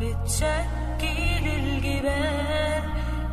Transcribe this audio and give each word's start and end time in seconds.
بتشكل 0.00 1.44
الجبال 1.46 2.82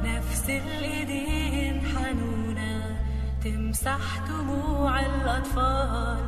نفس 0.04 0.50
الإيدين 0.50 1.82
حنونة 1.96 2.98
تمسح 3.44 4.00
دموع 4.28 5.00
الأطفال. 5.00 6.20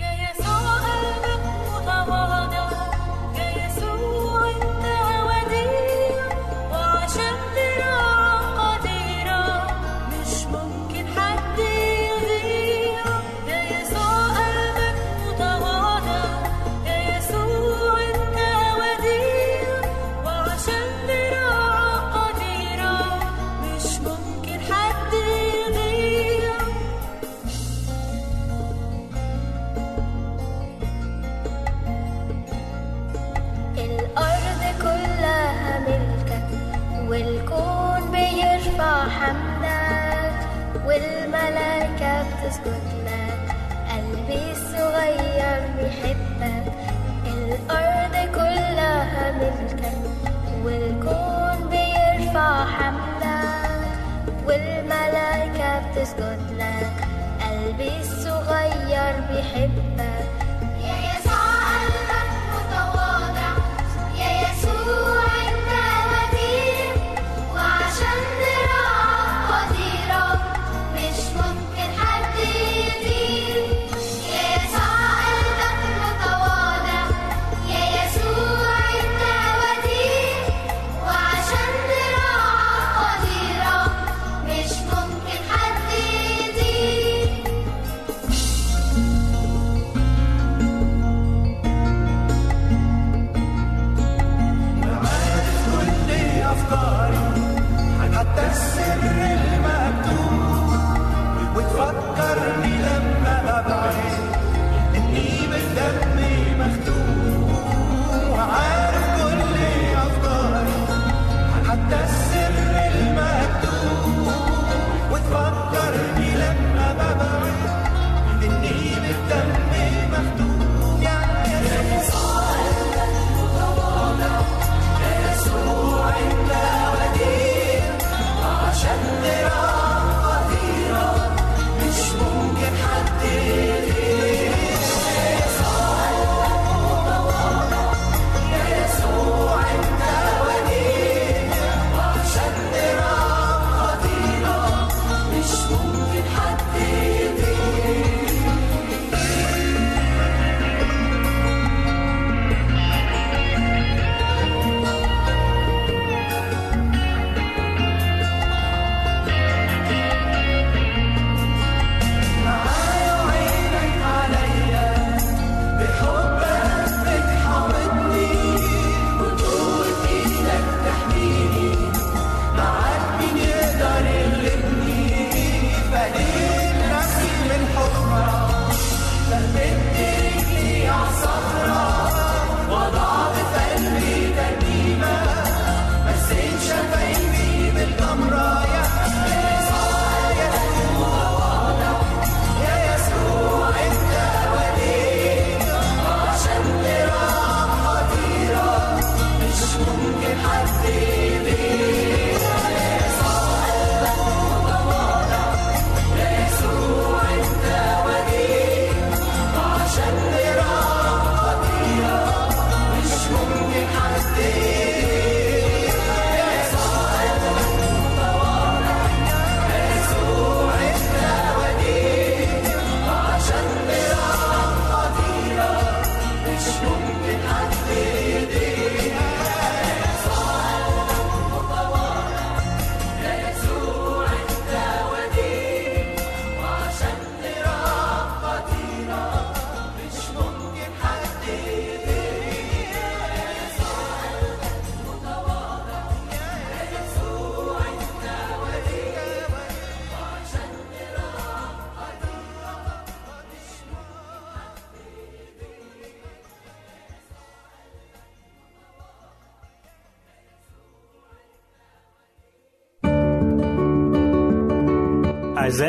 يا 0.00 0.12
يسوع 0.30 0.74
قلبك 0.86 1.44
متواضع 1.68 2.55
والكلب 49.34 50.04
والكون 50.64 51.68
بيرفع 51.70 52.64
حملك 52.64 54.32
والملائكة 54.46 55.90
بتسجد 55.90 56.38
لك 56.58 56.90
قلبي 57.42 58.00
الصغير 58.00 59.14
بيحبك. 59.30 59.95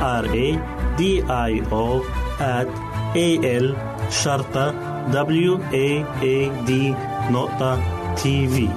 R 0.00 0.24
A 0.26 0.48
D 0.98 1.02
I 1.28 1.52
O 1.72 2.02
at 2.40 2.68
A 3.16 3.28
L 3.62 3.66
شرطة 4.10 4.74
W 5.12 5.52
A 5.72 5.88
A 6.22 6.36
D 6.68 6.70
نقطة 7.30 7.80
تي 8.14 8.48
في 8.48 8.68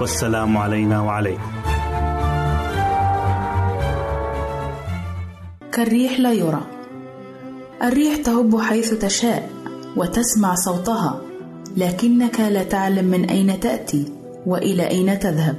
والسلام 0.00 0.56
علينا 0.56 1.00
وعليكم. 1.00 1.52
كالريح 5.72 6.20
لا 6.20 6.32
يرى. 6.32 6.60
الريح 7.82 8.16
تهب 8.16 8.60
حيث 8.60 8.94
تشاء 8.94 9.50
وتسمع 9.96 10.54
صوتها 10.54 11.20
لكنك 11.76 12.40
لا 12.40 12.62
تعلم 12.62 13.04
من 13.04 13.24
أين 13.24 13.60
تأتي 13.60 14.12
وإلى 14.46 14.88
أين 14.90 15.18
تذهب. 15.18 15.56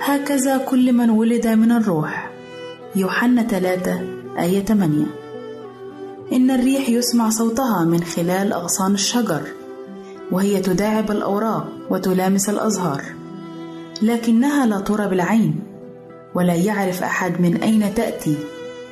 هكذا 0.00 0.58
كل 0.58 0.92
من 0.92 1.10
ولد 1.10 1.46
من 1.46 1.72
الروح. 1.72 2.25
يوحنا 2.96 3.42
3 3.42 4.00
آية 4.38 4.64
8 4.64 5.06
إن 6.32 6.50
الريح 6.50 6.88
يسمع 6.88 7.30
صوتها 7.30 7.84
من 7.84 8.04
خلال 8.04 8.52
أغصان 8.52 8.94
الشجر 8.94 9.42
وهي 10.32 10.60
تداعب 10.60 11.10
الأوراق 11.10 11.68
وتلامس 11.90 12.48
الأزهار 12.48 13.02
لكنها 14.02 14.66
لا 14.66 14.80
ترى 14.80 15.08
بالعين 15.08 15.60
ولا 16.34 16.54
يعرف 16.54 17.02
أحد 17.02 17.40
من 17.40 17.56
أين 17.56 17.94
تأتي 17.94 18.36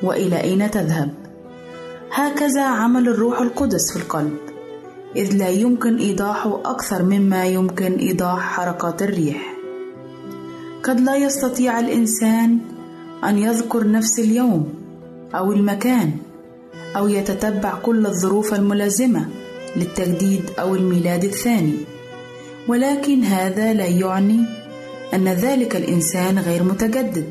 وإلى 0.03 0.41
أين 0.41 0.71
تذهب. 0.71 1.13
هكذا 2.11 2.63
عمل 2.63 3.07
الروح 3.07 3.41
القدس 3.41 3.91
في 3.91 3.99
القلب 3.99 4.37
إذ 5.15 5.35
لا 5.37 5.49
يمكن 5.49 5.97
إيضاحه 5.97 6.61
أكثر 6.65 7.03
مما 7.03 7.45
يمكن 7.45 7.93
إيضاح 7.93 8.39
حركات 8.39 9.01
الريح. 9.01 9.55
قد 10.83 10.99
لا 10.99 11.15
يستطيع 11.15 11.79
الإنسان 11.79 12.59
أن 13.29 13.37
يذكر 13.37 13.91
نفس 13.91 14.19
اليوم 14.19 14.73
أو 15.35 15.51
المكان 15.51 16.11
أو 16.97 17.07
يتتبع 17.07 17.73
كل 17.75 18.05
الظروف 18.05 18.53
الملازمة 18.53 19.25
للتجديد 19.75 20.41
أو 20.59 20.75
الميلاد 20.75 21.23
الثاني. 21.23 21.77
ولكن 22.67 23.23
هذا 23.23 23.73
لا 23.73 23.85
يعني 23.85 24.39
أن 25.13 25.27
ذلك 25.27 25.75
الإنسان 25.75 26.39
غير 26.39 26.63
متجدد. 26.63 27.29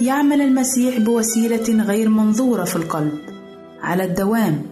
يعمل 0.00 0.40
المسيح 0.40 0.98
بوسيلة 0.98 1.82
غير 1.82 2.08
منظورة 2.08 2.64
في 2.64 2.76
القلب 2.76 3.18
على 3.82 4.04
الدوام. 4.04 4.62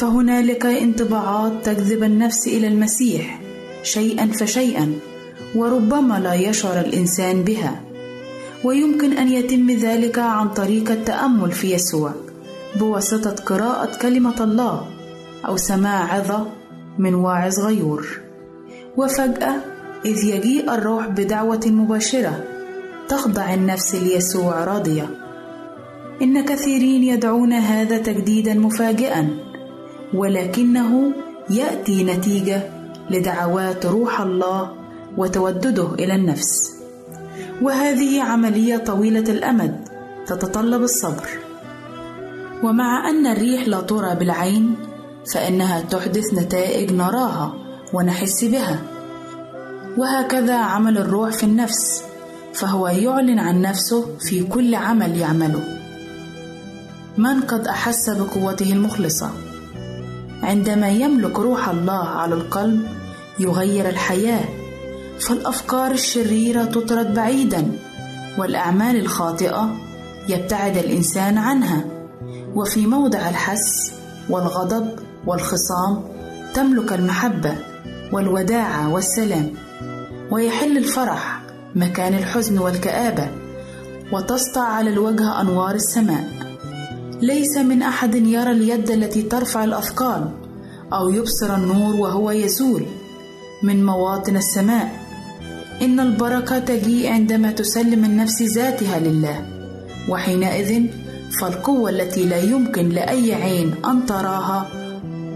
فهنالك 0.00 0.66
انطباعات 0.66 1.52
تجذب 1.64 2.02
النفس 2.02 2.46
إلى 2.46 2.68
المسيح 2.68 3.40
شيئا 3.82 4.26
فشيئا 4.26 4.92
وربما 5.54 6.20
لا 6.20 6.34
يشعر 6.34 6.80
الإنسان 6.80 7.42
بها. 7.42 7.93
ويمكن 8.64 9.12
أن 9.12 9.28
يتم 9.28 9.70
ذلك 9.70 10.18
عن 10.18 10.48
طريق 10.48 10.90
التأمل 10.90 11.52
في 11.52 11.72
يسوع 11.72 12.12
بواسطة 12.76 13.44
قراءة 13.44 13.98
كلمة 14.02 14.34
الله 14.40 14.86
أو 15.46 15.56
سماع 15.56 16.14
عظة 16.14 16.46
من 16.98 17.14
واعظ 17.14 17.60
غيور. 17.60 18.20
وفجأة 18.96 19.54
إذ 20.04 20.24
يجيء 20.24 20.74
الروح 20.74 21.08
بدعوة 21.08 21.60
مباشرة 21.66 22.44
تخضع 23.08 23.54
النفس 23.54 23.94
ليسوع 23.94 24.64
راضية. 24.64 25.10
إن 26.22 26.44
كثيرين 26.44 27.04
يدعون 27.04 27.52
هذا 27.52 27.98
تجديدا 27.98 28.54
مفاجئا 28.54 29.36
ولكنه 30.14 31.12
يأتي 31.50 32.04
نتيجة 32.04 32.62
لدعوات 33.10 33.86
روح 33.86 34.20
الله 34.20 34.72
وتودده 35.16 35.94
إلى 35.94 36.14
النفس. 36.14 36.73
وهذه 37.62 38.22
عملية 38.22 38.76
طويلة 38.76 39.20
الأمد 39.32 39.88
تتطلب 40.26 40.82
الصبر. 40.82 41.28
ومع 42.62 43.10
أن 43.10 43.26
الريح 43.26 43.68
لا 43.68 43.80
ترى 43.80 44.14
بالعين 44.14 44.74
فإنها 45.34 45.80
تحدث 45.80 46.34
نتائج 46.34 46.92
نراها 46.92 47.54
ونحس 47.92 48.44
بها. 48.44 48.78
وهكذا 49.98 50.56
عمل 50.56 50.98
الروح 50.98 51.30
في 51.30 51.44
النفس 51.44 52.02
فهو 52.54 52.88
يعلن 52.88 53.38
عن 53.38 53.60
نفسه 53.62 54.06
في 54.20 54.42
كل 54.42 54.74
عمل 54.74 55.16
يعمله. 55.16 55.64
من 57.18 57.40
قد 57.40 57.66
أحس 57.66 58.10
بقوته 58.10 58.72
المخلصة؟ 58.72 59.30
عندما 60.42 60.88
يملك 60.88 61.38
روح 61.38 61.68
الله 61.68 62.08
على 62.08 62.34
القلب 62.34 62.86
يغير 63.38 63.88
الحياة. 63.88 64.63
فالأفكار 65.20 65.90
الشريرة 65.90 66.64
تطرد 66.64 67.14
بعيدا 67.14 67.72
والأعمال 68.38 68.96
الخاطئة 68.96 69.76
يبتعد 70.28 70.76
الإنسان 70.76 71.38
عنها. 71.38 71.84
وفي 72.54 72.86
موضع 72.86 73.28
الحس 73.28 73.92
والغضب 74.30 74.88
والخصام 75.26 76.02
تملك 76.54 76.92
المحبة 76.92 77.56
والوداعه 78.12 78.92
والسلام 78.92 79.50
ويحل 80.30 80.78
الفرح 80.78 81.40
مكان 81.74 82.14
الحزن 82.14 82.58
والكآبة 82.58 83.30
وتسطع 84.12 84.62
على 84.62 84.90
الوجه 84.90 85.40
أنوار 85.40 85.74
السماء. 85.74 86.28
ليس 87.22 87.56
من 87.56 87.82
أحد 87.82 88.14
يرى 88.14 88.50
اليد 88.50 88.90
التي 88.90 89.22
ترفع 89.22 89.64
الأثقال 89.64 90.30
أو 90.92 91.10
يبصر 91.10 91.54
النور 91.54 91.94
وهو 91.96 92.30
يزول. 92.30 92.86
من 93.62 93.86
مواطن 93.86 94.36
السماء 94.36 95.03
إن 95.82 96.00
البركة 96.00 96.58
تجيء 96.58 97.12
عندما 97.12 97.52
تسلم 97.52 98.04
النفس 98.04 98.42
ذاتها 98.42 98.98
لله 98.98 99.46
وحينئذ 100.08 100.86
فالقوة 101.40 101.90
التي 101.90 102.24
لا 102.24 102.38
يمكن 102.38 102.88
لأي 102.88 103.34
عين 103.34 103.74
أن 103.84 104.06
تراها 104.06 104.66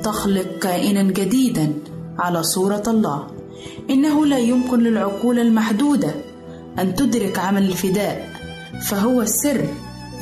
تخلق 0.05 0.59
كائنا 0.61 1.03
جديدا 1.03 1.73
على 2.19 2.43
صورة 2.43 2.83
الله. 2.87 3.27
إنه 3.91 4.27
لا 4.27 4.39
يمكن 4.39 4.81
للعقول 4.81 5.39
المحدودة 5.39 6.15
أن 6.79 6.95
تدرك 6.95 7.39
عمل 7.39 7.63
الفداء 7.63 8.29
فهو 8.83 9.23
السر 9.23 9.65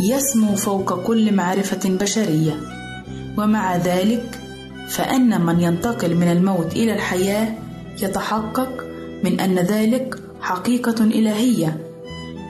يسمو 0.00 0.56
فوق 0.56 1.02
كل 1.02 1.34
معرفة 1.34 1.88
بشرية. 1.88 2.56
ومع 3.38 3.76
ذلك 3.76 4.40
فأن 4.88 5.46
من 5.46 5.60
ينتقل 5.60 6.14
من 6.14 6.32
الموت 6.32 6.72
إلى 6.72 6.94
الحياة 6.94 7.48
يتحقق 8.02 8.85
من 9.26 9.40
أن 9.40 9.58
ذلك 9.58 10.14
حقيقة 10.40 11.04
إلهية. 11.04 11.80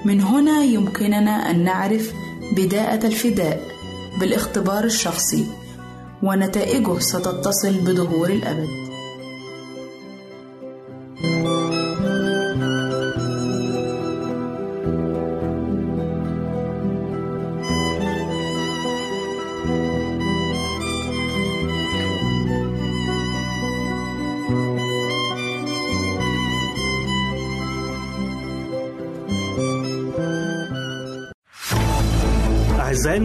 من 0.04 0.20
هنا 0.20 0.62
يمكننا 0.62 1.50
أن 1.50 1.64
نعرف 1.64 2.12
بداءة 2.56 3.06
الفداء 3.06 3.60
بالاختبار 4.20 4.84
الشخصي 4.84 5.46
ونتائجه 6.22 6.98
ستتصل 6.98 7.72
بظهور 7.72 8.30
الأبد. 8.30 8.85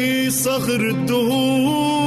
إلهي 0.00 0.30
صغر 0.30 0.80
الدهور 0.80 1.99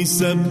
ويسبب 0.00 0.49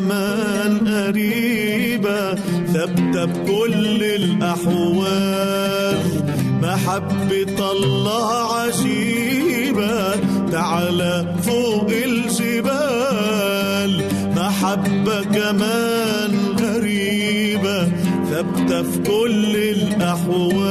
كمان 0.00 0.72
قريبة 0.88 2.34
ثابتة 2.72 3.24
بكل 3.24 4.02
الأحوال. 4.02 5.98
محبة 6.62 7.72
الله 7.72 8.28
عجيبة 8.54 10.14
تعلى 10.52 11.34
فوق 11.42 11.90
الجبال. 12.04 13.92
محبة 14.36 15.22
كمان 15.22 16.32
غريبة 16.60 17.78
ثابتة 18.30 18.82
في 18.82 18.98
كل 18.98 19.56
الأحوال. 19.56 20.69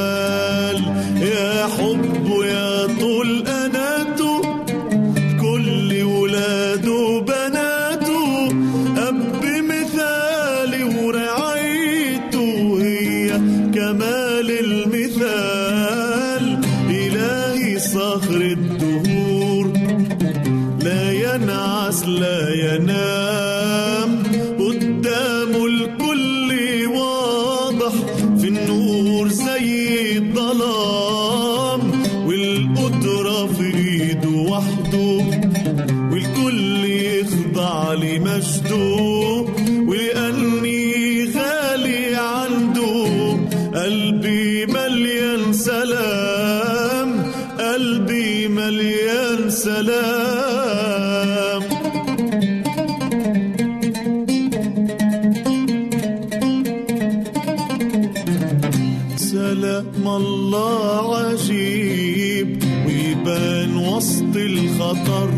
سلام 59.80 60.08
الله 60.08 61.16
عجيب. 61.16 62.58
ويبان 62.86 63.76
وسط 63.76 64.36
الخطر. 64.36 65.30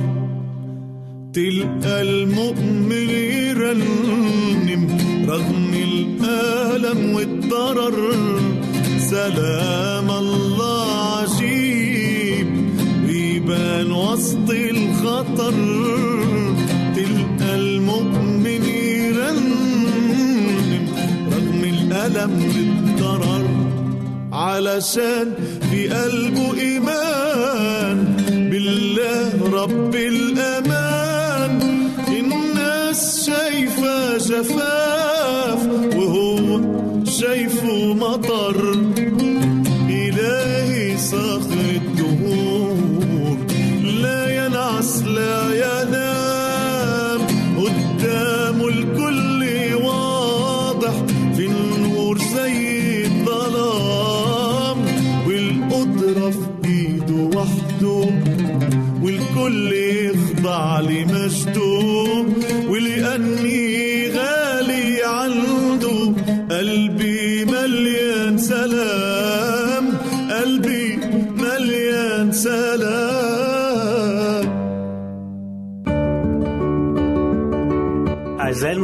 تلقى 1.34 2.02
المؤمن 2.02 3.10
يرنم. 3.48 4.88
رغم 5.30 5.74
الألم 5.74 7.14
والضرر. 7.14 8.12
سلام 8.98 10.10
الله 10.10 10.86
عجيب. 11.16 12.46
ويبان 13.06 13.92
وسط 13.92 14.50
الخطر. 14.50 15.52
تلقى 16.96 17.54
المؤمن 17.54 18.64
يرنم. 19.04 19.62
رغم 21.32 21.64
الألم 21.64 22.61
علشان 24.52 25.26
في 25.70 25.88
قلبه 25.88 26.60
إيمان. 26.60 27.96
بالله 28.50 29.62
رب 29.62 29.94
الأمان. 29.94 31.60
الناس 32.08 33.26
شايفة 33.26 34.16
جفاف 34.16 35.60
وهو 35.96 36.60
شايفه 37.04 37.51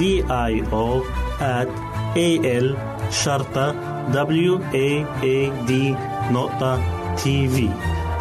D 0.00 0.02
I 0.50 0.52
O 0.72 0.86
at 1.40 1.68
A 2.16 2.28
L 2.64 2.76
شرطة 3.10 3.72
W 4.12 4.52
A 4.74 4.88
A 5.22 5.68
D 5.68 5.72
نقطة 6.32 6.80
تي 7.16 7.48
في 7.48 7.68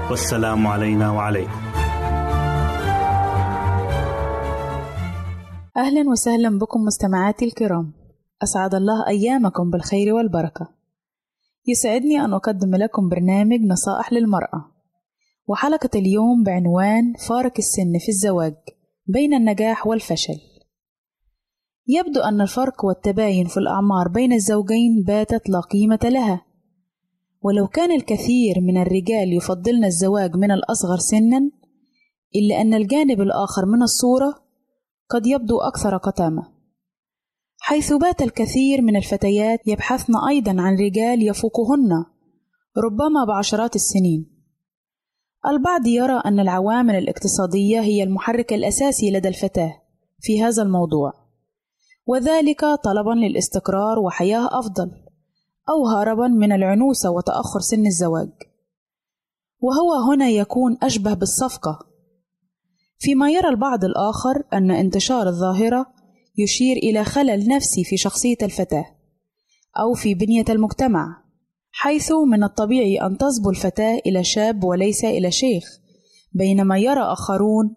والسلام 0.09 0.67
علينا 0.67 1.11
وعليكم. 1.11 1.61
أهلا 5.77 6.09
وسهلا 6.11 6.59
بكم 6.59 6.81
مستمعاتي 6.81 7.45
الكرام. 7.45 7.93
أسعد 8.43 8.75
الله 8.75 9.07
أيامكم 9.07 9.69
بالخير 9.71 10.13
والبركة. 10.13 10.67
يسعدني 11.67 12.25
أن 12.25 12.33
أقدم 12.33 12.75
لكم 12.75 13.09
برنامج 13.09 13.59
نصائح 13.59 14.13
للمرأة. 14.13 14.71
وحلقة 15.47 15.89
اليوم 15.95 16.43
بعنوان 16.43 17.13
فارق 17.29 17.53
السن 17.57 17.93
في 17.99 18.09
الزواج 18.09 18.55
بين 19.07 19.33
النجاح 19.33 19.87
والفشل. 19.87 20.50
يبدو 21.87 22.21
أن 22.21 22.41
الفرق 22.41 22.85
والتباين 22.85 23.47
في 23.47 23.57
الأعمار 23.57 24.07
بين 24.07 24.33
الزوجين 24.33 25.03
باتت 25.07 25.49
لا 25.49 25.59
قيمة 25.59 25.99
لها. 26.03 26.45
ولو 27.41 27.67
كان 27.67 27.91
الكثير 27.91 28.55
من 28.61 28.81
الرجال 28.81 29.33
يفضلن 29.33 29.85
الزواج 29.85 30.35
من 30.35 30.51
الأصغر 30.51 30.97
سنا 30.97 31.51
إلا 32.35 32.61
أن 32.61 32.73
الجانب 32.73 33.21
الآخر 33.21 33.65
من 33.65 33.81
الصورة 33.81 34.33
قد 35.09 35.27
يبدو 35.27 35.57
أكثر 35.57 35.97
قتامة. 35.97 36.43
حيث 37.59 37.93
بات 37.93 38.21
الكثير 38.21 38.81
من 38.81 38.95
الفتيات 38.95 39.59
يبحثن 39.67 40.13
أيضا 40.29 40.61
عن 40.61 40.75
رجال 40.75 41.27
يفوقهن 41.27 42.05
ربما 42.77 43.25
بعشرات 43.27 43.75
السنين. 43.75 44.31
البعض 45.47 45.87
يرى 45.87 46.21
أن 46.25 46.39
العوامل 46.39 46.95
الاقتصادية 46.95 47.79
هي 47.79 48.03
المحرك 48.03 48.53
الأساسي 48.53 49.11
لدى 49.11 49.27
الفتاة 49.27 49.81
في 50.19 50.43
هذا 50.43 50.63
الموضوع. 50.63 51.13
وذلك 52.11 52.61
طلبا 52.83 53.11
للاستقرار 53.11 53.99
وحياة 53.99 54.59
أفضل 54.59 54.91
أو 55.69 55.87
هربا 55.87 56.27
من 56.27 56.51
العنوسة 56.51 57.11
وتأخر 57.11 57.59
سن 57.59 57.85
الزواج. 57.85 58.29
وهو 59.59 60.11
هنا 60.11 60.29
يكون 60.29 60.77
أشبه 60.83 61.13
بالصفقة. 61.13 61.79
فيما 62.99 63.31
يرى 63.31 63.49
البعض 63.49 63.85
الآخر 63.85 64.43
أن 64.53 64.71
انتشار 64.71 65.27
الظاهرة 65.27 65.85
يشير 66.37 66.77
إلى 66.77 67.03
خلل 67.03 67.47
نفسي 67.47 67.83
في 67.83 67.97
شخصية 67.97 68.37
الفتاة 68.41 68.85
أو 69.79 69.93
في 69.93 70.13
بنية 70.13 70.45
المجتمع 70.49 71.23
حيث 71.71 72.11
من 72.11 72.43
الطبيعي 72.43 73.01
أن 73.01 73.17
تصبو 73.17 73.49
الفتاة 73.49 73.99
إلى 74.05 74.23
شاب 74.23 74.63
وليس 74.63 75.05
إلى 75.05 75.31
شيخ 75.31 75.63
بينما 76.33 76.77
يرى 76.77 77.01
آخرون 77.01 77.75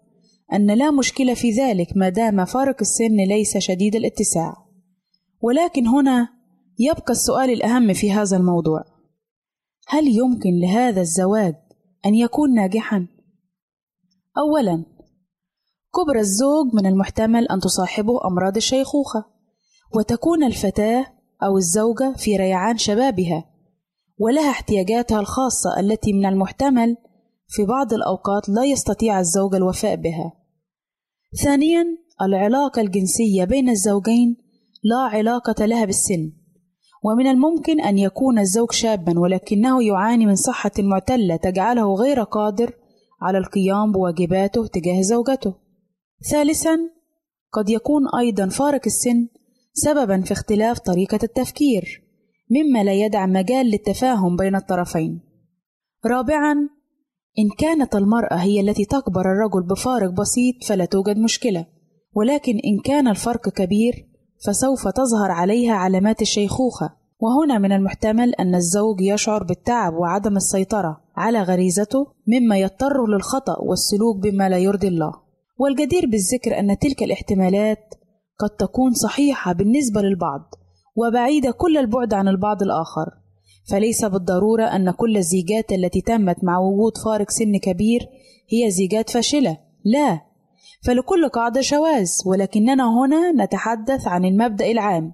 أن 0.53 0.77
لا 0.77 0.91
مشكلة 0.91 1.33
في 1.33 1.51
ذلك 1.51 1.97
ما 1.97 2.09
دام 2.09 2.45
فارق 2.45 2.75
السن 2.81 3.15
ليس 3.15 3.57
شديد 3.57 3.95
الاتساع 3.95 4.53
ولكن 5.41 5.87
هنا 5.87 6.29
يبقى 6.79 7.11
السؤال 7.11 7.49
الأهم 7.49 7.93
في 7.93 8.11
هذا 8.11 8.37
الموضوع 8.37 8.83
هل 9.87 10.07
يمكن 10.07 10.59
لهذا 10.59 11.01
الزواج 11.01 11.55
أن 12.05 12.15
يكون 12.15 12.55
ناجحا؟ 12.55 13.07
أولا 14.37 14.85
كبر 15.95 16.19
الزوج 16.19 16.73
من 16.73 16.85
المحتمل 16.85 17.47
أن 17.47 17.59
تصاحبه 17.59 18.27
أمراض 18.27 18.55
الشيخوخة 18.55 19.25
وتكون 19.95 20.43
الفتاة 20.43 21.05
أو 21.43 21.57
الزوجة 21.57 22.13
في 22.17 22.37
ريعان 22.37 22.77
شبابها 22.77 23.45
ولها 24.19 24.49
احتياجاتها 24.49 25.19
الخاصة 25.19 25.79
التي 25.79 26.13
من 26.13 26.25
المحتمل 26.25 26.97
في 27.47 27.65
بعض 27.65 27.93
الأوقات 27.93 28.49
لا 28.49 28.63
يستطيع 28.63 29.19
الزوج 29.19 29.55
الوفاء 29.55 29.95
بها. 29.95 30.33
ثانيًا 31.43 31.85
العلاقة 32.21 32.81
الجنسية 32.81 33.43
بين 33.43 33.69
الزوجين 33.69 34.37
لا 34.83 34.97
علاقة 34.97 35.65
لها 35.65 35.85
بالسن، 35.85 36.31
ومن 37.03 37.27
الممكن 37.27 37.81
أن 37.81 37.97
يكون 37.97 38.39
الزوج 38.39 38.71
شابًا 38.71 39.19
ولكنه 39.19 39.83
يعاني 39.83 40.25
من 40.25 40.35
صحة 40.35 40.71
معتلة 40.79 41.35
تجعله 41.35 41.93
غير 41.93 42.23
قادر 42.23 42.73
على 43.21 43.37
القيام 43.37 43.91
بواجباته 43.91 44.67
تجاه 44.67 45.01
زوجته. 45.01 45.53
ثالثًا 46.31 46.77
قد 47.51 47.69
يكون 47.69 48.03
أيضًا 48.19 48.49
فارق 48.49 48.81
السن 48.85 49.27
سببًا 49.73 50.21
في 50.21 50.31
اختلاف 50.31 50.79
طريقة 50.79 51.19
التفكير، 51.23 52.03
مما 52.51 52.83
لا 52.83 52.93
يدع 52.93 53.25
مجال 53.25 53.65
للتفاهم 53.65 54.35
بين 54.35 54.55
الطرفين. 54.55 55.21
رابعًا 56.05 56.69
إن 57.39 57.49
كانت 57.57 57.95
المرأة 57.95 58.35
هي 58.35 58.61
التي 58.61 58.85
تكبر 58.85 59.21
الرجل 59.21 59.63
بفارق 59.63 60.09
بسيط 60.09 60.55
فلا 60.67 60.85
توجد 60.85 61.17
مشكلة، 61.17 61.65
ولكن 62.13 62.59
إن 62.65 62.79
كان 62.79 63.07
الفرق 63.07 63.49
كبير 63.49 64.07
فسوف 64.45 64.87
تظهر 64.87 65.31
عليها 65.31 65.73
علامات 65.73 66.21
الشيخوخة، 66.21 66.89
وهنا 67.19 67.57
من 67.57 67.71
المحتمل 67.71 68.35
أن 68.35 68.55
الزوج 68.55 69.01
يشعر 69.01 69.43
بالتعب 69.43 69.93
وعدم 69.93 70.37
السيطرة 70.37 71.01
على 71.15 71.41
غريزته 71.41 72.07
مما 72.27 72.57
يضطر 72.57 73.07
للخطأ 73.07 73.61
والسلوك 73.61 74.17
بما 74.17 74.49
لا 74.49 74.57
يرضي 74.57 74.87
الله. 74.87 75.13
والجدير 75.57 76.05
بالذكر 76.05 76.59
أن 76.59 76.77
تلك 76.79 77.03
الاحتمالات 77.03 77.93
قد 78.39 78.49
تكون 78.49 78.93
صحيحة 78.93 79.53
بالنسبة 79.53 80.01
للبعض 80.01 80.41
وبعيدة 80.95 81.51
كل 81.51 81.77
البعد 81.77 82.13
عن 82.13 82.27
البعض 82.27 82.63
الآخر 82.63 83.05
فليس 83.71 84.05
بالضرورة 84.05 84.63
أن 84.63 84.91
كل 84.91 85.17
الزيجات 85.17 85.71
التي 85.71 86.01
تمت 86.01 86.43
مع 86.43 86.59
وجود 86.59 86.97
فارق 86.97 87.29
سن 87.29 87.57
كبير 87.57 88.09
هي 88.49 88.71
زيجات 88.71 89.09
فاشلة. 89.09 89.57
لا. 89.85 90.21
فلكل 90.85 91.29
قاعدة 91.29 91.61
شواذ 91.61 92.11
ولكننا 92.25 92.99
هنا 92.99 93.31
نتحدث 93.43 94.07
عن 94.07 94.25
المبدأ 94.25 94.71
العام. 94.71 95.13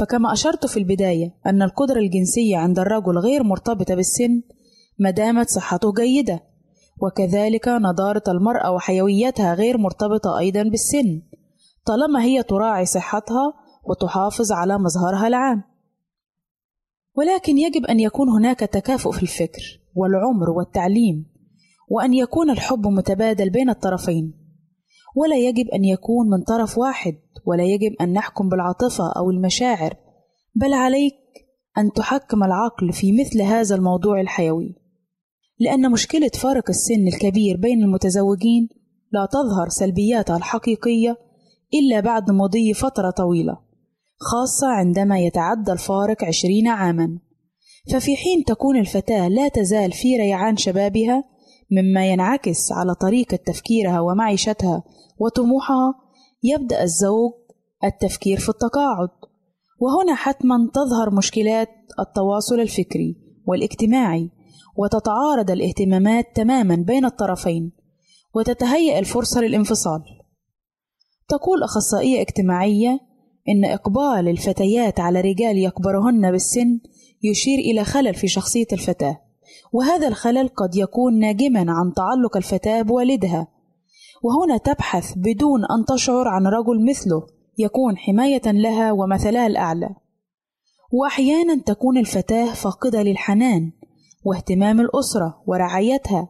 فكما 0.00 0.32
أشرت 0.32 0.66
في 0.66 0.76
البداية 0.76 1.34
أن 1.46 1.62
القدرة 1.62 1.98
الجنسية 1.98 2.56
عند 2.56 2.78
الرجل 2.78 3.18
غير 3.18 3.42
مرتبطة 3.42 3.94
بالسن 3.94 4.42
ما 4.98 5.10
دامت 5.10 5.48
صحته 5.48 5.92
جيدة 5.92 6.42
وكذلك 7.02 7.68
نضارة 7.68 8.22
المرأة 8.28 8.72
وحيويتها 8.72 9.54
غير 9.54 9.78
مرتبطة 9.78 10.38
أيضا 10.38 10.62
بالسن 10.62 11.22
طالما 11.86 12.22
هي 12.22 12.42
تراعي 12.42 12.86
صحتها 12.86 13.52
وتحافظ 13.84 14.52
على 14.52 14.78
مظهرها 14.78 15.26
العام. 15.26 15.71
ولكن 17.16 17.58
يجب 17.58 17.86
أن 17.86 18.00
يكون 18.00 18.28
هناك 18.28 18.60
تكافؤ 18.60 19.10
في 19.10 19.22
الفكر 19.22 19.80
والعمر 19.94 20.50
والتعليم 20.50 21.26
وأن 21.88 22.14
يكون 22.14 22.50
الحب 22.50 22.86
متبادل 22.86 23.50
بين 23.50 23.70
الطرفين. 23.70 24.34
ولا 25.16 25.36
يجب 25.36 25.68
أن 25.68 25.84
يكون 25.84 26.30
من 26.30 26.42
طرف 26.42 26.78
واحد 26.78 27.14
ولا 27.46 27.64
يجب 27.64 27.92
أن 28.00 28.12
نحكم 28.12 28.48
بالعاطفة 28.48 29.12
أو 29.16 29.30
المشاعر 29.30 29.94
بل 30.54 30.72
عليك 30.72 31.14
أن 31.78 31.92
تحكم 31.92 32.44
العقل 32.44 32.92
في 32.92 33.12
مثل 33.12 33.42
هذا 33.42 33.74
الموضوع 33.76 34.20
الحيوي. 34.20 34.74
لأن 35.58 35.90
مشكلة 35.90 36.30
فارق 36.34 36.70
السن 36.70 37.08
الكبير 37.08 37.56
بين 37.56 37.82
المتزوجين 37.82 38.68
لا 39.12 39.28
تظهر 39.32 39.68
سلبياتها 39.68 40.36
الحقيقية 40.36 41.16
إلا 41.74 42.00
بعد 42.00 42.30
مضي 42.30 42.74
فترة 42.74 43.10
طويلة. 43.10 43.58
خاصة 44.22 44.66
عندما 44.66 45.18
يتعدى 45.18 45.72
الفارق 45.72 46.24
عشرين 46.24 46.68
عاما. 46.68 47.18
ففي 47.92 48.16
حين 48.16 48.44
تكون 48.46 48.76
الفتاة 48.76 49.28
لا 49.28 49.48
تزال 49.48 49.92
في 49.92 50.16
ريعان 50.16 50.56
شبابها 50.56 51.24
مما 51.70 52.06
ينعكس 52.06 52.72
على 52.72 52.94
طريقة 52.94 53.36
تفكيرها 53.36 54.00
ومعيشتها 54.00 54.82
وطموحها 55.18 55.94
يبدأ 56.42 56.82
الزوج 56.82 57.32
التفكير 57.84 58.38
في 58.38 58.48
التقاعد. 58.48 59.08
وهنا 59.78 60.14
حتما 60.14 60.70
تظهر 60.74 61.14
مشكلات 61.14 61.68
التواصل 62.00 62.60
الفكري 62.60 63.16
والاجتماعي 63.46 64.30
وتتعارض 64.76 65.50
الاهتمامات 65.50 66.36
تماما 66.36 66.74
بين 66.74 67.04
الطرفين 67.04 67.72
وتتهيأ 68.34 68.98
الفرصة 68.98 69.40
للانفصال. 69.40 70.02
تقول 71.28 71.62
أخصائية 71.62 72.20
اجتماعية 72.20 73.00
إن 73.48 73.64
إقبال 73.64 74.28
الفتيات 74.28 75.00
على 75.00 75.20
رجال 75.20 75.58
يكبرهن 75.58 76.30
بالسن 76.30 76.80
يشير 77.22 77.58
إلى 77.58 77.84
خلل 77.84 78.14
في 78.14 78.28
شخصية 78.28 78.66
الفتاة، 78.72 79.20
وهذا 79.72 80.08
الخلل 80.08 80.48
قد 80.48 80.76
يكون 80.76 81.18
ناجما 81.18 81.60
عن 81.60 81.92
تعلق 81.96 82.36
الفتاة 82.36 82.82
بوالدها، 82.82 83.48
وهنا 84.22 84.56
تبحث 84.56 85.12
بدون 85.16 85.60
أن 85.60 85.84
تشعر 85.84 86.28
عن 86.28 86.46
رجل 86.46 86.84
مثله 86.90 87.26
يكون 87.58 87.96
حماية 87.96 88.42
لها 88.46 88.92
ومثلها 88.92 89.46
الأعلى، 89.46 89.90
وأحيانا 90.92 91.62
تكون 91.66 91.98
الفتاة 91.98 92.54
فاقدة 92.54 93.02
للحنان 93.02 93.72
واهتمام 94.24 94.80
الأسرة 94.80 95.42
ورعايتها، 95.46 96.28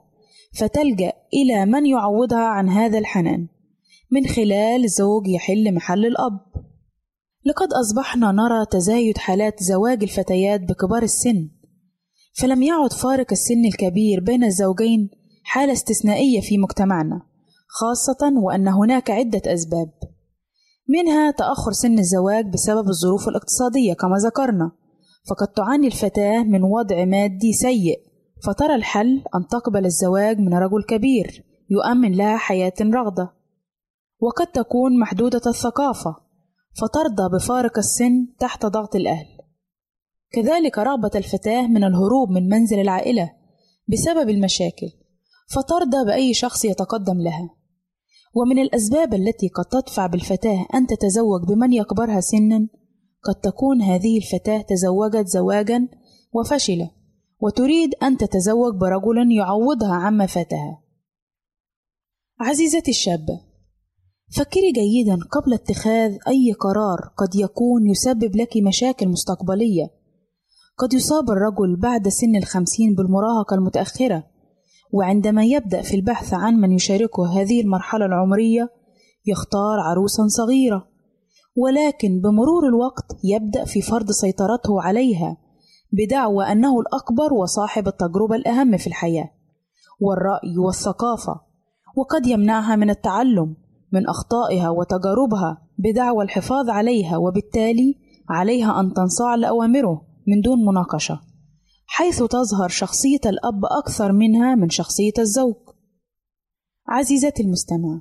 فتلجأ 0.59 1.12
إلى 1.35 1.66
من 1.66 1.87
يعوضها 1.87 2.44
عن 2.44 2.68
هذا 2.68 2.98
الحنان 2.98 3.46
من 4.11 4.27
خلال 4.27 4.88
زوج 4.88 5.29
يحل 5.29 5.75
محل 5.75 6.07
الأب. 6.07 6.40
لقد 7.44 7.68
أصبحنا 7.72 8.33
نرى 8.33 8.66
تزايد 8.70 9.18
حالات 9.18 9.62
زواج 9.62 10.02
الفتيات 10.02 10.61
بكبار 10.61 11.02
السن. 11.02 11.48
فلم 12.40 12.62
يعد 12.62 12.92
فارق 12.92 13.26
السن 13.33 13.64
الكبير 13.64 14.20
بين 14.20 14.44
الزوجين 14.44 15.11
حالة 15.44 15.72
استثنائية 15.72 16.40
في 16.40 16.59
مجتمعنا 16.59 17.22
خاصة 17.68 18.33
وأن 18.42 18.68
هناك 18.68 19.11
عدة 19.11 19.42
أسباب. 19.46 19.90
منها 20.88 21.31
تأخر 21.31 21.72
سن 21.72 21.98
الزواج 21.98 22.46
بسبب 22.52 22.88
الظروف 22.88 23.28
الاقتصادية 23.28 23.94
كما 23.94 24.16
ذكرنا 24.26 24.72
فقد 25.31 25.48
تعاني 25.48 25.87
الفتاة 25.87 26.42
من 26.42 26.62
وضع 26.62 27.05
مادي 27.05 27.52
سيء 27.52 28.00
فترى 28.46 28.74
الحل 28.74 29.22
أن 29.35 29.46
تقبل 29.50 29.87
الزواج 29.87 30.38
من 30.38 30.55
رجل 30.55 30.83
كبير 30.88 31.44
يؤمن 31.70 32.12
لها 32.12 32.37
حياة 32.37 32.72
رغدة 32.81 33.33
وقد 34.20 34.46
تكون 34.46 34.98
محدودة 34.98 35.40
الثقافة. 35.46 36.16
فترضى 36.80 37.37
بفارق 37.37 37.78
السن 37.78 38.26
تحت 38.38 38.66
ضغط 38.66 38.96
الأهل. 38.96 39.26
كذلك 40.32 40.78
رغبة 40.78 41.11
الفتاة 41.14 41.66
من 41.66 41.85
الهروب 41.85 42.30
من 42.30 42.48
منزل 42.48 42.80
العائلة 42.80 43.32
بسبب 43.88 44.28
المشاكل 44.30 44.90
فترضى 45.54 46.04
بأي 46.06 46.35
شخص 46.35 46.64
يتقدم 46.64 47.20
لها. 47.20 47.50
ومن 48.35 48.58
الأسباب 48.58 49.14
التي 49.14 49.48
قد 49.48 49.64
تدفع 49.64 50.06
بالفتاة 50.06 50.66
أن 50.74 50.87
تتزوج 50.87 51.44
بمن 51.48 51.72
يكبرها 51.72 52.20
سنا 52.20 52.68
قد 53.22 53.35
تكون 53.35 53.82
هذه 53.82 54.18
الفتاة 54.18 54.62
تزوجت 54.62 55.26
زواجا 55.26 55.88
وفشل 56.32 56.88
وتريد 57.40 57.94
أن 58.02 58.16
تتزوج 58.16 58.74
برجل 58.74 59.32
يعوضها 59.37 59.94
عما 59.94 60.26
فاتها. 60.26 60.82
عزيزتي 62.40 62.90
الشابة 62.90 63.52
فكري 64.37 64.73
جيدا 64.73 65.18
قبل 65.31 65.55
اتخاذ 65.55 66.16
أي 66.29 66.53
قرار 66.53 67.12
قد 67.16 67.35
يكون 67.35 67.87
يسبب 67.87 68.37
لك 68.37 68.57
مشاكل 68.66 69.09
مستقبلية. 69.09 69.90
قد 70.79 70.95
يصاب 70.95 71.31
الرجل 71.31 71.77
بعد 71.77 72.09
سن 72.09 72.37
الخمسين 72.37 72.95
بالمراهقة 72.95 73.55
المتأخرة 73.55 74.25
وعندما 74.92 75.45
يبدأ 75.45 75.83
في 75.83 75.97
البحث 75.97 76.35
عن 76.35 76.55
من 76.55 76.73
يشاركه 76.73 77.40
هذه 77.40 77.61
المرحلة 77.61 78.07
العمرية 78.07 78.71
يختار 79.27 79.81
عروسا 79.81 80.27
صغيرة 80.27 80.88
ولكن 81.57 82.21
بمرور 82.21 82.66
الوقت 82.68 83.16
يبدأ 83.25 83.64
في 83.64 83.83
فرض 83.83 84.11
سيطرته 84.11 84.83
عليها 84.83 85.37
بدعوى 85.92 86.45
أنه 86.45 86.81
الأكبر 86.81 87.33
وصاحب 87.33 87.88
التجربة 87.88 88.37
الأهم 88.37 88.77
في 88.77 88.87
الحياة 88.87 89.31
والرأي 90.01 90.59
والثقافة 90.59 91.40
وقد 91.97 92.27
يمنعها 92.27 92.77
من 92.77 92.90
التعلم. 92.90 93.62
من 93.92 94.09
أخطائها 94.09 94.70
وتجاربها 94.70 95.62
بدعوى 95.78 96.24
الحفاظ 96.24 96.70
عليها 96.70 97.16
وبالتالي 97.16 97.94
عليها 98.28 98.81
أن 98.81 98.92
تنصاع 98.92 99.35
لأوامره 99.35 100.02
من 100.26 100.40
دون 100.40 100.64
مناقشة 100.64 101.20
حيث 101.94 102.22
تظهر 102.22 102.68
شخصية 102.68 103.20
الأب 103.26 103.64
أكثر 103.64 104.12
منها 104.12 104.55
من 104.55 104.70
شخصية 104.70 105.12
الزوج. 105.18 105.57
عزيزتي 106.88 107.42
المستمع 107.42 108.00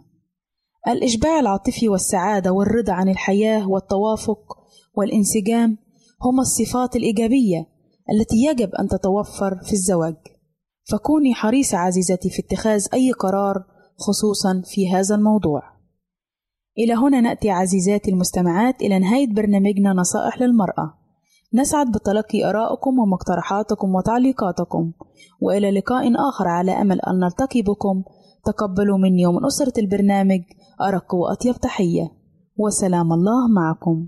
الإشباع 0.88 1.40
العاطفي 1.40 1.90
والسعادة 1.90 2.52
والرضا 2.52 2.94
عن 2.94 3.10
الحياة 3.10 3.70
والتوافق 3.70 4.58
والانسجام 4.94 5.78
هما 6.22 6.42
الصفات 6.42 6.96
الإيجابية 6.96 7.68
التي 8.14 8.36
يجب 8.50 8.76
أن 8.76 8.88
تتوفر 8.88 9.60
في 9.64 9.74
الزواج. 9.74 10.16
فكوني 10.92 11.34
حريصة 11.34 11.78
عزيزتي 11.78 12.30
في 12.30 12.42
اتخاذ 12.42 12.88
أي 12.94 13.12
قرار 13.12 13.66
خصوصا 13.98 14.62
في 14.66 14.92
هذا 14.92 15.16
الموضوع. 15.16 15.62
إلى 16.78 16.94
هنا 16.94 17.22
نأتي 17.22 17.50
عزيزاتي 17.50 18.12
المستمعات 18.12 18.82
إلى 18.82 19.00
نهاية 19.00 19.34
برنامجنا 19.34 19.94
نصائح 19.94 20.42
للمرأة. 20.42 20.94
نسعد 21.54 21.92
بتلقي 21.92 22.50
آرائكم 22.50 23.00
ومقترحاتكم 23.00 23.96
وتعليقاتكم. 23.96 24.92
وإلى 25.42 25.72
لقاء 25.72 26.30
آخر 26.30 26.48
على 26.48 26.72
أمل 26.72 27.02
أن 27.02 27.20
نلتقي 27.20 27.62
بكم. 27.62 28.04
تقبلوا 28.46 28.98
مني 28.98 29.26
ومن 29.26 29.46
أسرة 29.46 29.74
البرنامج 29.78 30.42
أرق 30.82 31.16
وأطيب 31.16 31.56
تحية. 31.56 32.12
وسلام 32.58 33.14
الله 33.14 33.48
معكم. 33.48 34.08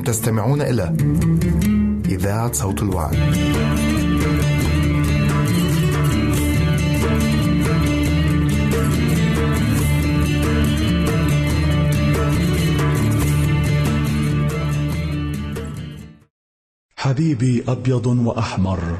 تستمعون 0.00 0.62
إلى 0.62 0.96
إذاعة 2.08 2.52
صوت 2.52 2.82
الوعي. 2.82 3.18
حبيبي 16.96 17.64
أبيض 17.68 18.06
وأحمر 18.06 18.98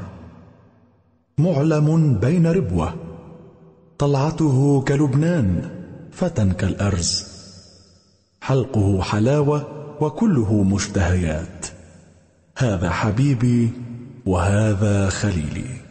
معلم 1.38 2.18
بين 2.18 2.46
ربوة 2.46 2.94
طلعته 3.98 4.84
كلبنان 4.88 5.70
فتى 6.12 6.48
كالأرز 6.50 7.24
حلقه 8.40 9.02
حلاوة 9.02 9.81
وكله 10.00 10.62
مشتهيات. 10.62 11.66
هذا 12.58 12.90
حبيبي 12.90 13.70
وهذا 14.26 15.08
خليلي. 15.08 15.81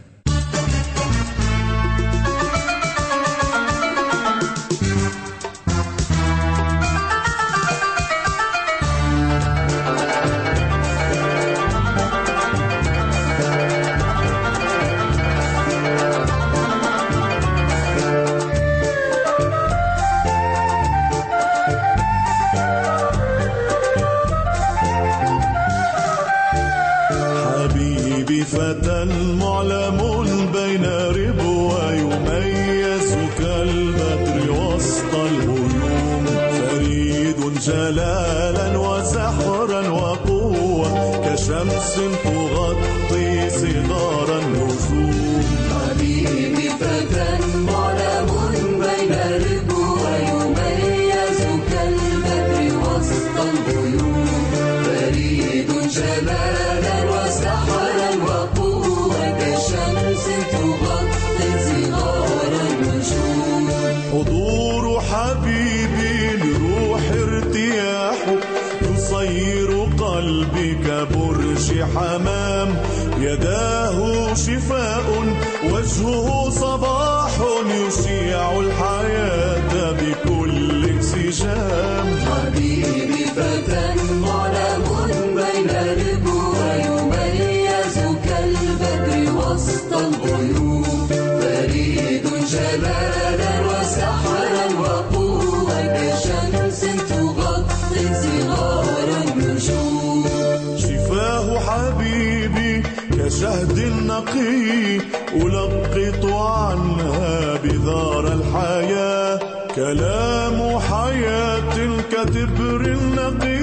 كتبر 112.26 112.82
النقي 112.82 113.62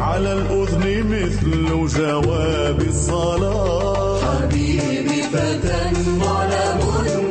على 0.00 0.32
الأذن 0.32 1.06
مثل 1.10 1.68
جواب 1.98 2.80
الصلاة 2.80 4.20
حبيبي 4.20 5.22
فتى 5.32 5.82
معلم 6.20 6.80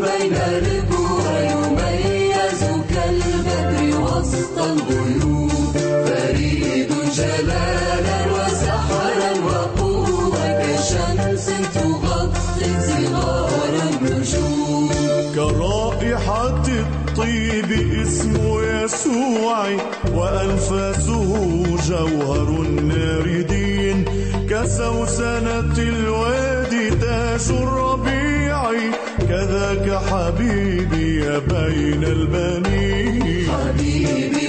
بين 0.02 0.34
الربوع 0.34 1.40
يميز 1.52 2.62
كالبدر 2.90 4.02
وسط 4.02 4.58
الغيوم 4.58 5.74
فريد 6.06 6.92
جلالا 7.16 8.20
وسحرا 8.34 9.32
وقوة 9.46 10.62
كشمس 10.62 11.46
تغطي 11.74 12.70
صغار 12.88 13.74
النجوم 13.92 14.90
كرائحة 15.36 16.64
الطيب 16.68 17.72
اسم 18.02 18.59
يسوع 18.90 19.70
وأنفاسه 20.14 21.32
جوهر 21.90 22.50
الناردين 22.62 24.06
كسوسنة 24.50 25.78
الوادي 25.78 26.90
تاج 26.90 27.48
الربيع 27.50 28.62
كذاك 29.30 29.88
حبيبي 30.10 31.22
بين 31.40 32.04
البنين. 32.04 33.48
حبيبي 33.52 34.48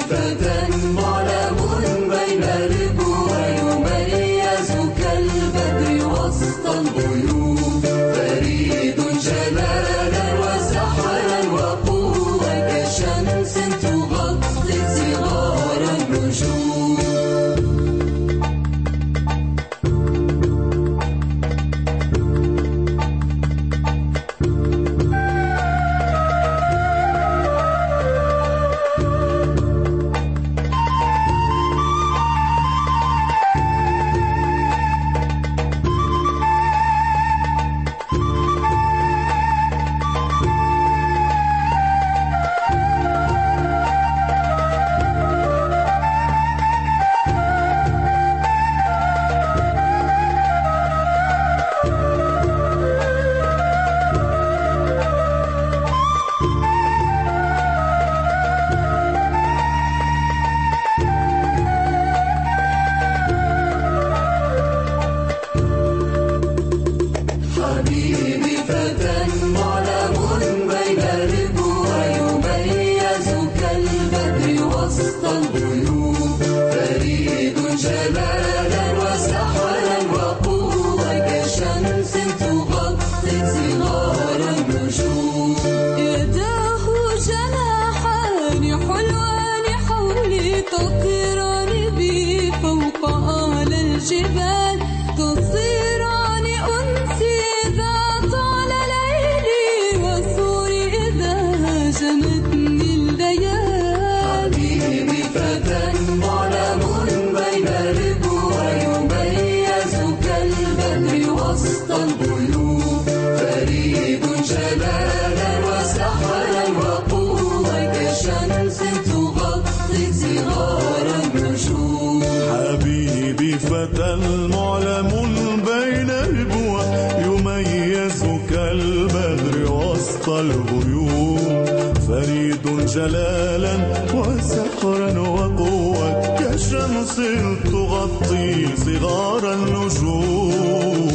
جلالا 132.95 133.75
وسحرا 134.15 135.19
وقوة. 135.19 136.37
كشمس 136.37 137.17
تغطي 137.65 138.77
صغار 138.77 139.53
النجوم. 139.53 141.11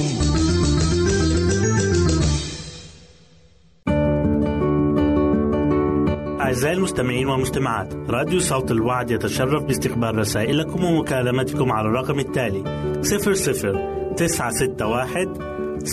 أعزائي 6.42 6.76
المستمعين 6.76 7.28
والمستمعات 7.28 7.94
راديو 8.10 8.40
صوت 8.40 8.72
الوعد 8.72 9.12
يتشرف 9.12 9.64
باستقبال 9.64 10.18
رسائلكم 10.18 10.84
ومكالمتكم 10.84 11.72
على 11.72 11.88
الرقم 11.88 12.20
التالي 12.20 12.64
00 13.02 13.96
961 14.18 15.25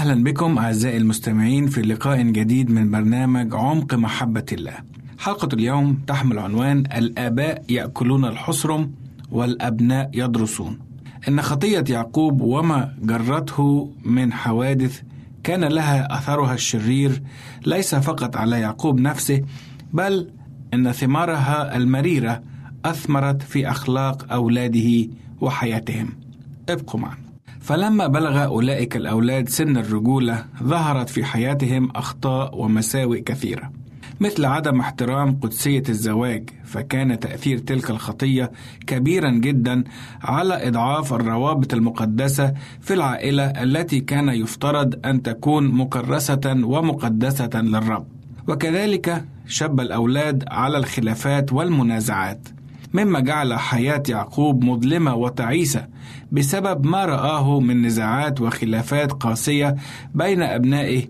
أهلا 0.00 0.24
بكم 0.24 0.58
أعزائي 0.58 0.96
المستمعين 0.96 1.66
في 1.66 1.82
لقاء 1.82 2.22
جديد 2.22 2.70
من 2.70 2.90
برنامج 2.90 3.54
عمق 3.54 3.94
محبة 3.94 4.44
الله. 4.52 4.74
حلقة 5.18 5.48
اليوم 5.52 5.94
تحمل 6.06 6.38
عنوان 6.38 6.78
الآباء 6.78 7.64
يأكلون 7.68 8.24
الحصرم 8.24 8.92
والأبناء 9.30 10.10
يدرسون 10.14 10.78
إن 11.28 11.42
خطية 11.42 11.84
يعقوب 11.88 12.40
وما 12.40 12.94
جرته 13.02 13.90
من 14.04 14.32
حوادث 14.32 15.02
كان 15.44 15.64
لها 15.64 16.18
أثرها 16.18 16.54
الشرير 16.54 17.22
ليس 17.66 17.94
فقط 17.94 18.36
على 18.36 18.60
يعقوب 18.60 19.00
نفسه 19.00 19.42
بل 19.92 20.30
إن 20.74 20.92
ثمارها 20.92 21.76
المريرة 21.76 22.42
أثمرت 22.84 23.42
في 23.42 23.70
أخلاق 23.70 24.32
أولاده 24.32 25.08
وحياتهم. 25.40 26.08
ابقوا 26.68 27.00
معنا. 27.00 27.29
فلما 27.60 28.06
بلغ 28.06 28.44
أولئك 28.44 28.96
الأولاد 28.96 29.48
سن 29.48 29.76
الرجولة 29.76 30.44
ظهرت 30.62 31.08
في 31.08 31.24
حياتهم 31.24 31.90
أخطاء 31.90 32.58
ومساوئ 32.60 33.20
كثيرة. 33.20 33.70
مثل 34.20 34.44
عدم 34.44 34.80
احترام 34.80 35.38
قدسية 35.42 35.82
الزواج 35.88 36.50
فكان 36.64 37.18
تأثير 37.20 37.58
تلك 37.58 37.90
الخطية 37.90 38.50
كبيرا 38.86 39.30
جدا 39.30 39.84
على 40.22 40.68
إضعاف 40.68 41.12
الروابط 41.12 41.74
المقدسة 41.74 42.54
في 42.80 42.94
العائلة 42.94 43.44
التي 43.44 44.00
كان 44.00 44.28
يفترض 44.28 45.06
أن 45.06 45.22
تكون 45.22 45.68
مكرسة 45.68 46.40
ومقدسة 46.46 47.50
للرب. 47.54 48.06
وكذلك 48.48 49.24
شب 49.46 49.80
الأولاد 49.80 50.44
على 50.48 50.78
الخلافات 50.78 51.52
والمنازعات. 51.52 52.48
مما 52.92 53.20
جعل 53.20 53.54
حياة 53.54 54.02
يعقوب 54.08 54.64
مظلمة 54.64 55.14
وتعيسة 55.14 55.86
بسبب 56.32 56.86
ما 56.86 57.04
رآه 57.04 57.60
من 57.60 57.82
نزاعات 57.82 58.40
وخلافات 58.40 59.12
قاسية 59.12 59.76
بين 60.14 60.42
أبنائه 60.42 61.04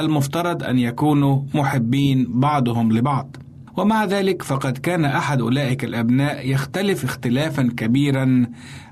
المفترض 0.00 0.62
أن 0.62 0.78
يكونوا 0.78 1.42
محبين 1.54 2.26
بعضهم 2.28 2.92
لبعض. 2.92 3.36
ومع 3.76 4.04
ذلك 4.04 4.42
فقد 4.42 4.78
كان 4.78 5.04
أحد 5.04 5.40
أولئك 5.40 5.84
الأبناء 5.84 6.50
يختلف 6.50 7.04
اختلافا 7.04 7.62
كبيرا 7.76 8.46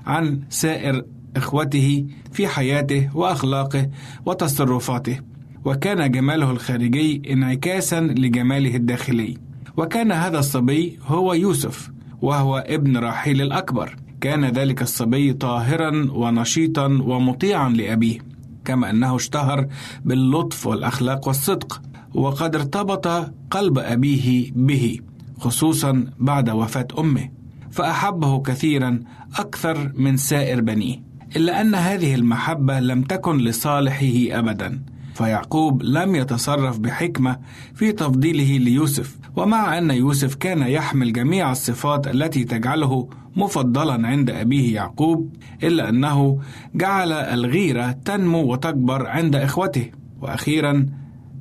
عن 0.05 0.39
سائر 0.49 1.05
إخوته 1.35 2.05
في 2.31 2.47
حياته 2.47 3.09
وأخلاقه 3.17 3.89
وتصرفاته. 4.25 5.19
وكان 5.65 6.11
جماله 6.11 6.51
الخارجي 6.51 7.21
انعكاسا 7.31 8.01
لجماله 8.01 8.75
الداخلي. 8.75 9.37
وكان 9.77 10.11
هذا 10.11 10.39
الصبي 10.39 10.99
هو 11.07 11.33
يوسف 11.33 11.92
وهو 12.23 12.57
ابن 12.57 12.97
راحيل 12.97 13.41
الأكبر. 13.41 13.95
كان 14.21 14.45
ذلك 14.45 14.81
الصبي 14.81 15.33
طاهرا 15.33 16.07
ونشيطا 16.11 16.85
ومطيعا 16.85 17.69
لأبيه 17.69 18.17
كما 18.65 18.89
أنه 18.89 19.15
اشتهر 19.15 19.67
باللطف 20.05 20.67
والأخلاق 20.67 21.27
والصدق 21.27 21.81
وقد 22.13 22.55
ارتبط 22.55 23.07
قلب 23.51 23.79
أبيه 23.79 24.51
به 24.55 24.99
خصوصا 25.39 26.05
بعد 26.19 26.49
وفاة 26.49 26.87
أمه 26.99 27.29
فأحبه 27.71 28.41
كثيرا 28.41 28.99
أكثر 29.35 29.91
من 29.95 30.17
سائر 30.17 30.61
بنيه 30.61 31.03
إلا 31.35 31.61
أن 31.61 31.75
هذه 31.75 32.15
المحبة 32.15 32.79
لم 32.79 33.01
تكن 33.01 33.37
لصالحه 33.37 34.39
أبدا. 34.39 34.83
فيعقوب 35.13 35.83
لم 35.83 36.15
يتصرف 36.15 36.79
بحكمة 36.79 37.37
في 37.75 37.91
تفضيله 37.91 38.57
ليوسف 38.57 39.17
ومع 39.35 39.77
أن 39.77 39.91
يوسف 39.91 40.35
كان 40.35 40.61
يحمل 40.61 41.13
جميع 41.13 41.51
الصفات 41.51 42.07
التي 42.07 42.43
تجعله 42.43 43.09
مفضلا 43.35 44.07
عند 44.07 44.29
أبيه 44.29 44.75
يعقوب 44.75 45.33
إلا 45.63 45.89
أنه 45.89 46.39
جعل 46.75 47.11
الغيرة 47.11 47.91
تنمو 47.91 48.51
وتكبر 48.51 49.07
عند 49.07 49.35
إخوته 49.35 49.91
وأخيرا 50.21 50.85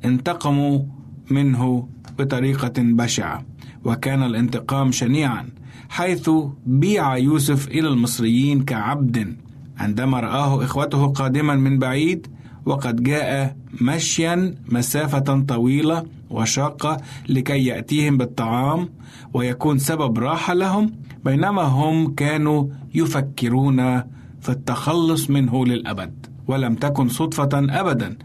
انتقموا 0.05 0.83
منه 1.31 1.89
بطريقة 2.19 2.73
بشعة 2.79 3.45
وكان 3.85 4.23
الانتقام 4.23 4.93
شنيعا 4.93 5.49
حيث 5.89 6.31
بيع 6.67 7.17
يوسف 7.17 7.69
إلى 7.69 7.89
المصريين 7.89 8.65
كعبد 8.65 9.37
عندما 9.79 10.21
رآه 10.21 10.65
إخوته 10.65 11.07
قادما 11.07 11.55
من 11.55 11.79
بعيد 11.79 12.27
وقد 12.67 13.03
جاء 13.03 13.57
مشيا 13.81 14.55
مسافة 14.69 15.41
طويلة 15.41 16.05
وشاقة 16.31 16.97
لكي 17.29 17.65
يأتيهم 17.65 18.17
بالطعام 18.17 18.89
ويكون 19.35 19.79
سبب 19.79 20.19
راحة 20.19 20.55
لهم. 20.55 20.93
بينما 21.25 21.63
هم 21.63 22.15
كانوا 22.15 22.67
يفكرون 22.95 24.01
في 24.41 24.49
التخلص 24.49 25.31
منه 25.31 25.67
للأبد 25.67 26.27
ولم 26.47 26.75
تكن 26.75 27.09
صدفة 27.09 27.49
أبدا 27.55 28.17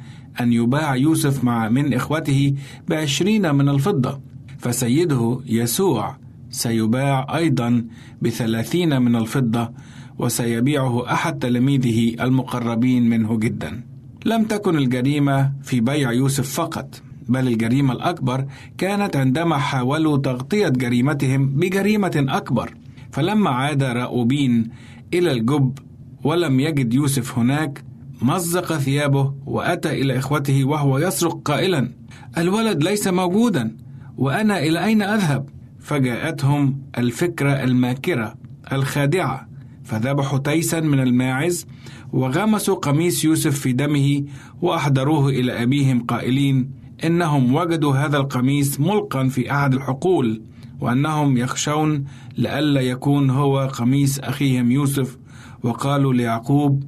أن 0.42 0.54
يباع 0.54 0.96
يوسف 0.96 1.44
مع 1.44 1.70
من 1.70 1.94
إخوته 1.94 2.54
بعشرين 2.88 3.56
من 3.56 3.70
الفضة. 3.70 4.20
فسيده 4.58 5.40
يسوع 5.46 6.18
سيباع 6.50 7.38
أيضا 7.38 7.86
بثلاثين 8.22 9.02
من 9.02 9.16
الفضة 9.16 9.72
وسيبيعه 10.20 11.14
أحد 11.14 11.40
تلاميذه 11.40 12.24
المقربين 12.24 13.10
منه 13.10 13.38
جدا. 13.38 13.87
لم 14.28 14.44
تكن 14.44 14.78
الجريمة 14.78 15.52
في 15.64 15.80
بيع 15.82 16.12
يوسف 16.12 16.54
فقط 16.54 17.02
بل 17.28 17.48
الجريمة 17.48 17.94
الأكبر 17.94 18.46
كانت 18.78 19.16
عندما 19.16 19.58
حاولوا 19.58 20.18
تغطية 20.18 20.68
جريمتهم 20.68 21.48
بجريمة 21.48 22.26
أكبر 22.30 22.74
فلما 23.12 23.50
عاد 23.50 23.84
راؤوبين 23.84 24.70
إلى 25.14 25.32
الجب 25.32 25.80
ولم 26.24 26.60
يجد 26.60 26.94
يوسف 26.94 27.38
هناك 27.38 27.84
مزق 28.22 28.78
ثيابه 28.78 29.34
وأتى 29.46 30.02
إلى 30.02 30.18
إخوته 30.18 30.66
وهو 30.66 30.98
يصرخ 30.98 31.34
قائلا 31.34 31.92
الولد 32.38 32.84
ليس 32.84 33.08
موجودا 33.08 33.78
وأنا 34.18 34.60
إلى 34.60 34.86
أين 34.86 35.02
أذهب؟ 35.02 35.50
فجاءتهم 35.80 36.82
الفكرة 36.98 37.64
الماكرة 37.64 38.36
الخادعة 38.72 39.47
فذبحوا 39.88 40.40
تيسا 40.40 40.80
من 40.80 41.00
الماعز 41.00 41.66
وغمسوا 42.14 42.76
قميص 42.76 43.26
يوسف 43.26 43.60
في 43.60 43.74
دمه 43.74 44.24
وأحضروه 44.62 45.30
إلى 45.30 45.64
أبيهم 45.64 46.04
قائلين 46.04 46.70
إنهم 47.04 47.56
وجدوا 47.56 47.96
هذا 47.96 48.18
القميص 48.18 48.80
ملقا 48.80 49.28
في 49.28 49.52
أحد 49.52 49.74
الحقول 49.74 50.42
وأنهم 50.82 51.38
يخشون 51.38 52.06
لئلا 52.38 52.82
يكون 52.82 53.30
هو 53.30 53.60
قميص 53.74 54.20
أخيهم 54.20 54.72
يوسف. 54.72 55.18
وقالوا 55.64 56.14
ليعقوب 56.14 56.84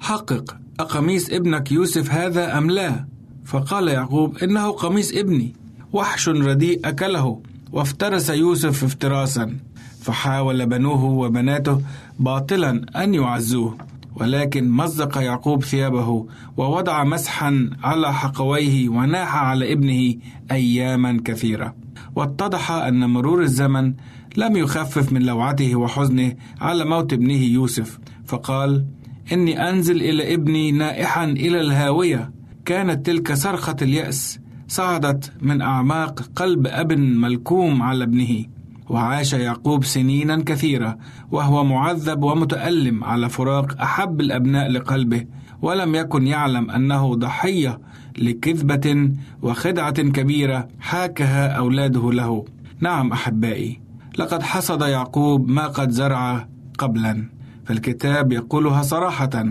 حقق 0.00 0.56
أقميص 0.80 1.30
ابنك 1.30 1.72
يوسف 1.72 2.10
هذا 2.10 2.58
أم 2.58 2.70
لا؟ 2.70 3.06
فقال 3.44 3.88
يعقوب 3.88 4.38
إنه 4.38 4.70
قميص 4.70 5.12
ابني 5.12 5.52
وحش 5.92 6.28
رديء 6.28 6.80
أكله 6.84 7.42
وافترس 7.72 8.30
يوسف 8.30 8.84
افتراسا. 8.84 9.56
فحاول 10.02 10.66
بنوه 10.66 11.04
وبناته 11.04 11.80
باطلا 12.18 12.70
أن 13.04 13.14
يعزوه 13.14 13.76
ولكن 14.16 14.70
مزق 14.70 15.18
يعقوب 15.18 15.64
ثيابه 15.64 16.26
ووضع 16.56 17.04
مسحا 17.04 17.70
على 17.82 18.12
حقويه 18.14 18.88
وناح 18.88 19.36
على 19.36 19.72
ابنه 19.72 20.14
أياما 20.50 21.20
كثيرة. 21.24 21.74
واتضح 22.16 22.70
أن 22.70 23.10
مرور 23.10 23.42
الزمن 23.42 23.94
لم 24.36 24.56
يخفف 24.56 25.12
من 25.12 25.22
لوعته 25.22 25.76
وحزنه 25.76 26.34
على 26.60 26.84
موت 26.84 27.12
ابنه 27.12 27.42
يوسف 27.42 27.98
فقال 28.26 28.84
إني 29.32 29.70
أنزل 29.70 29.96
إلى 29.96 30.34
ابني 30.34 30.72
نائحا 30.72 31.24
إلى 31.24 31.60
الهاوية. 31.60 32.30
كانت 32.64 33.06
تلك 33.06 33.32
صرخة 33.32 33.76
اليأس 33.82 34.38
صعدت 34.68 35.32
من 35.42 35.62
أعماق 35.62 36.20
قلب 36.36 36.66
أب 36.66 36.92
ملكوم 36.92 37.82
على 37.82 38.04
ابنه. 38.04 38.44
وعاش 38.92 39.32
يعقوب 39.32 39.84
سنينا 39.84 40.42
كثيرة 40.46 40.98
وهو 41.30 41.64
معذب 41.64 42.22
ومتألم 42.22 43.04
على 43.04 43.28
فراق 43.28 43.80
أحب 43.82 44.20
الأبناء 44.20 44.68
لقلبه 44.68 45.24
ولم 45.62 45.94
يكن 45.94 46.26
يعلم 46.26 46.70
أنه 46.70 47.14
ضحية 47.14 47.80
لكذبة 48.18 49.10
وخدعة 49.42 50.02
كبيرة 50.02 50.68
حاكها 50.80 51.48
أولاده 51.48 52.12
له. 52.12 52.44
نعم 52.80 53.12
أحبائي 53.12 53.80
لقد 54.18 54.42
حصد 54.42 54.82
يعقوب 54.82 55.48
ما 55.48 55.66
قد 55.66 55.90
زرع 55.90 56.48
قبلا. 56.78 57.28
فالكتاب 57.64 58.32
يقولها 58.32 58.82
صراحة 58.82 59.44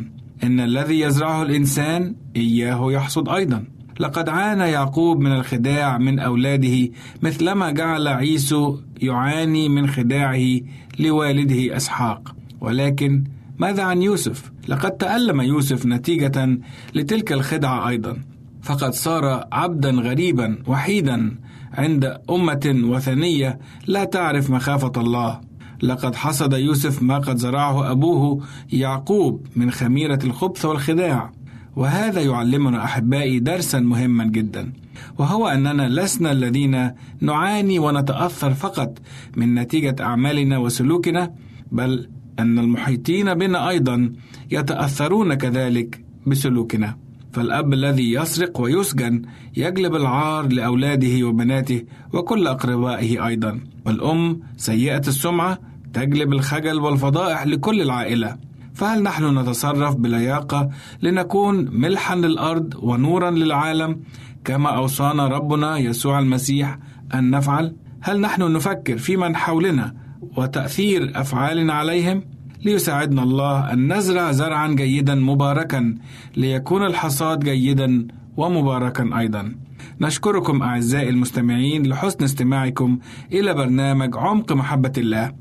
إن 0.43 0.59
الذي 0.59 0.99
يزرعه 0.99 1.41
الإنسان 1.41 2.15
إياه 2.35 2.91
يحصد 2.91 3.29
أيضا. 3.29 3.63
لقد 4.01 4.29
عانى 4.29 4.63
يعقوب 4.63 5.19
من 5.19 5.31
الخداع 5.31 5.97
من 5.97 6.19
أولاده 6.19 6.89
مثلما 7.21 7.71
جعل 7.71 8.07
عيسو 8.07 8.77
يعاني 9.01 9.69
من 9.69 9.87
خداعه 9.87 10.59
لوالده 10.99 11.77
إسحاق. 11.77 12.35
ولكن 12.61 13.23
ماذا 13.59 13.83
عن 13.83 14.01
يوسف؟ 14.01 14.51
لقد 14.67 14.91
تألم 14.91 15.41
يوسف 15.41 15.85
نتيجة 15.85 16.59
لتلك 16.95 17.31
الخدعة 17.31 17.89
أيضا. 17.89 18.17
فقد 18.61 18.93
صار 18.93 19.43
عبدا 19.51 19.91
غريبا 19.91 20.57
وحيدا 20.67 21.35
عند 21.73 22.17
أمة 22.29 22.81
وثنية 22.83 23.59
لا 23.87 24.03
تعرف 24.03 24.49
مخافة 24.49 24.91
الله. 24.97 25.41
لقد 25.83 26.15
حصد 26.15 26.53
يوسف 26.53 27.03
ما 27.03 27.17
قد 27.17 27.37
زرعه 27.37 27.91
أبوه 27.91 28.43
يعقوب 28.73 29.47
من 29.55 29.71
خميرة 29.71 30.19
الخبث 30.23 30.65
والخداع. 30.65 31.31
وهذا 31.75 32.21
يعلمنا 32.21 32.83
أحبائي 32.83 33.39
درسا 33.39 33.79
مهما 33.79 34.23
جدا 34.23 34.73
وهو 35.17 35.47
أننا 35.47 35.89
لسنا 35.89 36.31
الذين 36.31 36.91
نعاني 37.21 37.79
ونتأثر 37.79 38.53
فقط 38.53 38.99
من 39.35 39.55
نتيجة 39.55 39.95
أعمالنا 40.01 40.57
وسلوكنا 40.57 41.33
بل 41.71 42.09
أن 42.39 42.59
المحيطين 42.59 43.33
بنا 43.33 43.69
أيضا 43.69 44.13
يتأثرون 44.51 45.33
كذلك 45.33 46.03
بسلوكنا. 46.27 46.97
فالأب 47.31 47.73
الذي 47.73 48.13
يسرق 48.13 48.61
ويسجن 48.61 49.21
يجلب 49.57 49.95
العار 49.95 50.47
لأولاده 50.47 51.27
وبناته 51.27 51.83
وكل 52.13 52.47
أقربائه 52.47 53.27
أيضا 53.27 53.59
والأم 53.85 54.39
سيئة 54.57 55.07
السمعة 55.07 55.59
تجلب 55.93 56.33
الخجل 56.33 56.79
والفضائح 56.79 57.47
لكل 57.47 57.81
العائلة. 57.81 58.50
فهل 58.73 59.03
نحن 59.03 59.39
نتصرف 59.39 59.95
بلياقة 59.95 60.69
لنكون 61.01 61.69
ملحا 61.71 62.15
للأرض 62.15 62.73
ونورا 62.81 63.31
للعالم 63.31 63.99
كما 64.45 64.69
أوصانا 64.69 65.27
ربنا 65.27 65.77
يسوع 65.77 66.19
المسيح 66.19 66.77
أن 67.13 67.29
نفعل؟ 67.29 67.75
هل 68.01 68.21
نحن 68.21 68.53
نفكر 68.53 68.97
في 68.97 69.17
من 69.17 69.35
حولنا 69.35 69.93
وتأثير 70.37 71.11
أفعالنا 71.15 71.73
عليهم؟ 71.73 72.23
ليساعدنا 72.65 73.23
الله 73.23 73.73
أن 73.73 73.93
نزرع 73.93 74.31
زرعا 74.31 74.67
جيدا 74.67 75.15
مباركا 75.15 75.95
ليكون 76.37 76.85
الحصاد 76.85 77.39
جيدا 77.39 78.07
ومباركا 78.37 79.19
أيضا. 79.19 79.55
نشكركم 80.01 80.63
أعزائي 80.63 81.09
المستمعين 81.09 81.87
لحسن 81.87 82.23
استماعكم 82.23 82.99
إلى 83.31 83.53
برنامج 83.53 84.17
عمق 84.17 84.53
محبة 84.53 84.91
الله. 84.97 85.31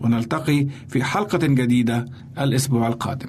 ونلتقي 0.00 0.66
في 0.88 1.04
حلقة 1.04 1.38
جديدة 1.38 2.06
الأسبوع 2.38 2.88
القادم. 2.88 3.28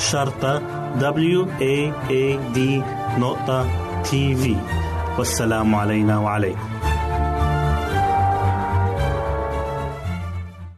شرطة 0.00 0.58
W 0.98 1.46
A 1.46 1.92
A 2.08 2.54
D 2.54 2.58
نقطة 3.18 3.66
تي 4.02 4.34
في 4.34 4.56
والسلام 5.18 5.74
علينا 5.74 6.18
وعليكم. 6.18 6.68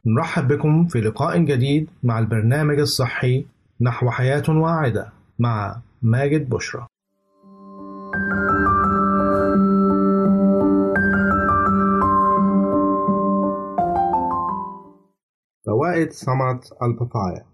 نرحب 0.06 0.48
بكم 0.48 0.86
في 0.86 1.00
لقاء 1.00 1.38
جديد 1.38 1.90
مع 2.02 2.18
البرنامج 2.18 2.78
الصحي 2.78 3.46
نحو 3.80 4.10
حياة 4.10 4.44
واعدة 4.48 5.12
مع 5.38 5.76
ماجد 6.02 6.48
بشرى. 6.48 6.86
فوائد 15.66 16.12
ثمرة 16.12 16.60
البابايا 16.82 17.51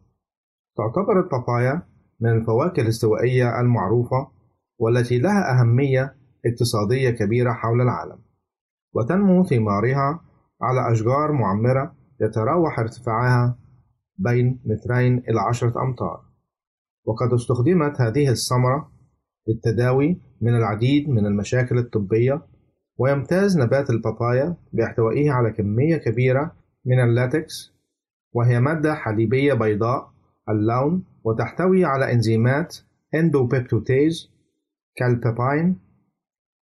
تعتبر 0.79 1.21
البابايا 1.21 1.83
من 2.21 2.31
الفواكه 2.31 2.81
الاستوائية 2.81 3.61
المعروفة 3.61 4.29
والتي 4.79 5.19
لها 5.19 5.61
أهمية 5.61 6.17
اقتصادية 6.47 7.11
كبيرة 7.11 7.53
حول 7.53 7.81
العالم. 7.81 8.19
وتنمو 8.95 9.45
ثمارها 9.45 10.21
على 10.63 10.93
أشجار 10.93 11.33
معمرة 11.33 11.95
يتراوح 12.21 12.79
ارتفاعها 12.79 13.59
بين 14.19 14.61
مترين 14.65 15.19
إلى 15.19 15.41
عشرة 15.49 15.83
أمتار. 15.83 16.21
وقد 17.05 17.33
استخدمت 17.33 18.01
هذه 18.01 18.29
الثمرة 18.29 18.91
للتداوي 19.49 20.21
من 20.41 20.57
العديد 20.57 21.09
من 21.09 21.27
المشاكل 21.27 21.79
الطبية 21.79 22.43
ويمتاز 22.99 23.59
نبات 23.59 23.91
البابايا 23.91 24.57
باحتوائه 24.73 25.31
على 25.31 25.53
كمية 25.53 25.97
كبيرة 25.97 26.57
من 26.85 27.01
اللاتكس 27.01 27.75
وهي 28.33 28.61
مادة 28.61 28.95
حليبية 28.95 29.55
بيضاء 29.55 30.18
اللون 30.49 31.05
وتحتوي 31.25 31.85
على 31.85 32.13
إنزيمات 32.13 32.77
endopeptidase 33.15 34.31
ك 34.97 35.09
papain 35.09 35.81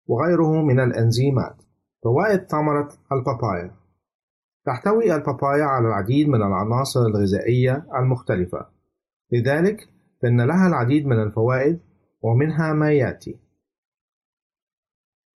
وغيره 0.07 0.63
من 0.63 0.81
الإنزيمات. 0.81 1.63
فوائد 2.05 2.41
ثمرة 2.41 2.89
البابايا. 3.13 3.77
تحتوي 4.67 5.15
البابايا 5.15 5.65
على 5.65 5.89
العديد 5.89 6.29
من 6.29 6.43
العناصر 6.43 7.01
الغذائية 7.01 7.87
المختلفة. 7.95 8.67
لذلك 9.33 9.89
فإن 10.23 10.41
لها 10.41 10.67
العديد 10.69 11.07
من 11.07 11.23
الفوائد 11.23 11.81
ومنها 12.23 12.73
ما 12.73 12.93
يأتي. 12.93 13.39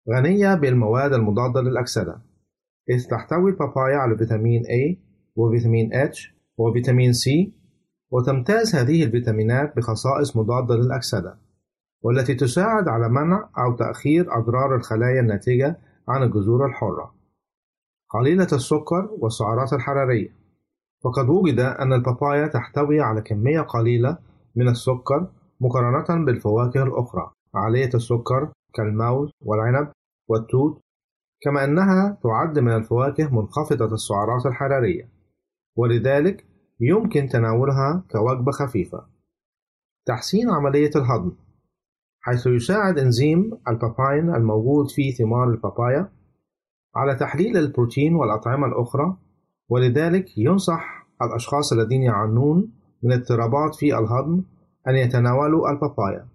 غنية 0.09 0.55
بالمواد 0.55 1.13
المضادة 1.13 1.61
للأكسدة. 1.61 2.21
إذ 2.89 3.07
تحتوي 3.07 3.51
البابايا 3.51 3.97
على 3.97 4.17
فيتامين 4.17 4.63
A 4.63 4.97
وفيتامين 5.35 5.91
H 5.93 6.31
وفيتامين 6.57 7.11
C 7.13 7.58
وتمتاز 8.11 8.75
هذه 8.75 9.03
الفيتامينات 9.03 9.77
بخصائص 9.77 10.37
مضادة 10.37 10.75
للأكسدة 10.75 11.37
والتي 12.01 12.35
تساعد 12.35 12.87
على 12.87 13.09
منع 13.09 13.49
أو 13.57 13.75
تأخير 13.75 14.37
أضرار 14.37 14.75
الخلايا 14.75 15.19
الناتجة 15.19 15.77
عن 16.07 16.23
الجذور 16.23 16.65
الحرة. 16.65 17.13
قليلة 18.09 18.47
السكر 18.53 19.09
والسعرات 19.19 19.73
الحرارية. 19.73 20.29
فقد 21.03 21.29
وجد 21.29 21.59
أن 21.59 21.93
البابايا 21.93 22.47
تحتوي 22.47 23.01
على 23.01 23.21
كمية 23.21 23.61
قليلة 23.61 24.17
من 24.55 24.67
السكر 24.67 25.27
مقارنة 25.61 26.25
بالفواكه 26.25 26.83
الأخرى. 26.83 27.31
عالية 27.55 27.89
السكر 27.95 28.51
كالموز 28.73 29.31
والعنب 29.41 29.91
والتوت 30.27 30.81
كما 31.41 31.63
أنها 31.63 32.17
تعد 32.23 32.59
من 32.59 32.71
الفواكه 32.71 33.35
منخفضة 33.35 33.93
السعرات 33.93 34.45
الحرارية. 34.45 35.09
ولذلك 35.75 36.45
يمكن 36.79 37.27
تناولها 37.27 38.03
كوجبة 38.11 38.51
خفيفة. 38.51 39.05
تحسين 40.05 40.49
عملية 40.49 40.91
الهضم 40.95 41.31
حيث 42.21 42.47
يساعد 42.47 42.99
إنزيم 42.99 43.57
الباباين 43.67 44.35
الموجود 44.35 44.91
في 44.91 45.11
ثمار 45.11 45.49
البابايا 45.49 46.11
على 46.95 47.15
تحليل 47.15 47.57
البروتين 47.57 48.15
والأطعمة 48.15 48.67
الأخرى 48.67 49.17
ولذلك 49.69 50.37
ينصح 50.37 51.07
الأشخاص 51.21 51.73
الذين 51.73 52.03
يعانون 52.03 52.71
من 53.03 53.11
اضطرابات 53.11 53.75
في 53.75 53.97
الهضم 53.97 54.43
أن 54.87 54.95
يتناولوا 54.95 55.69
البابايا. 55.71 56.27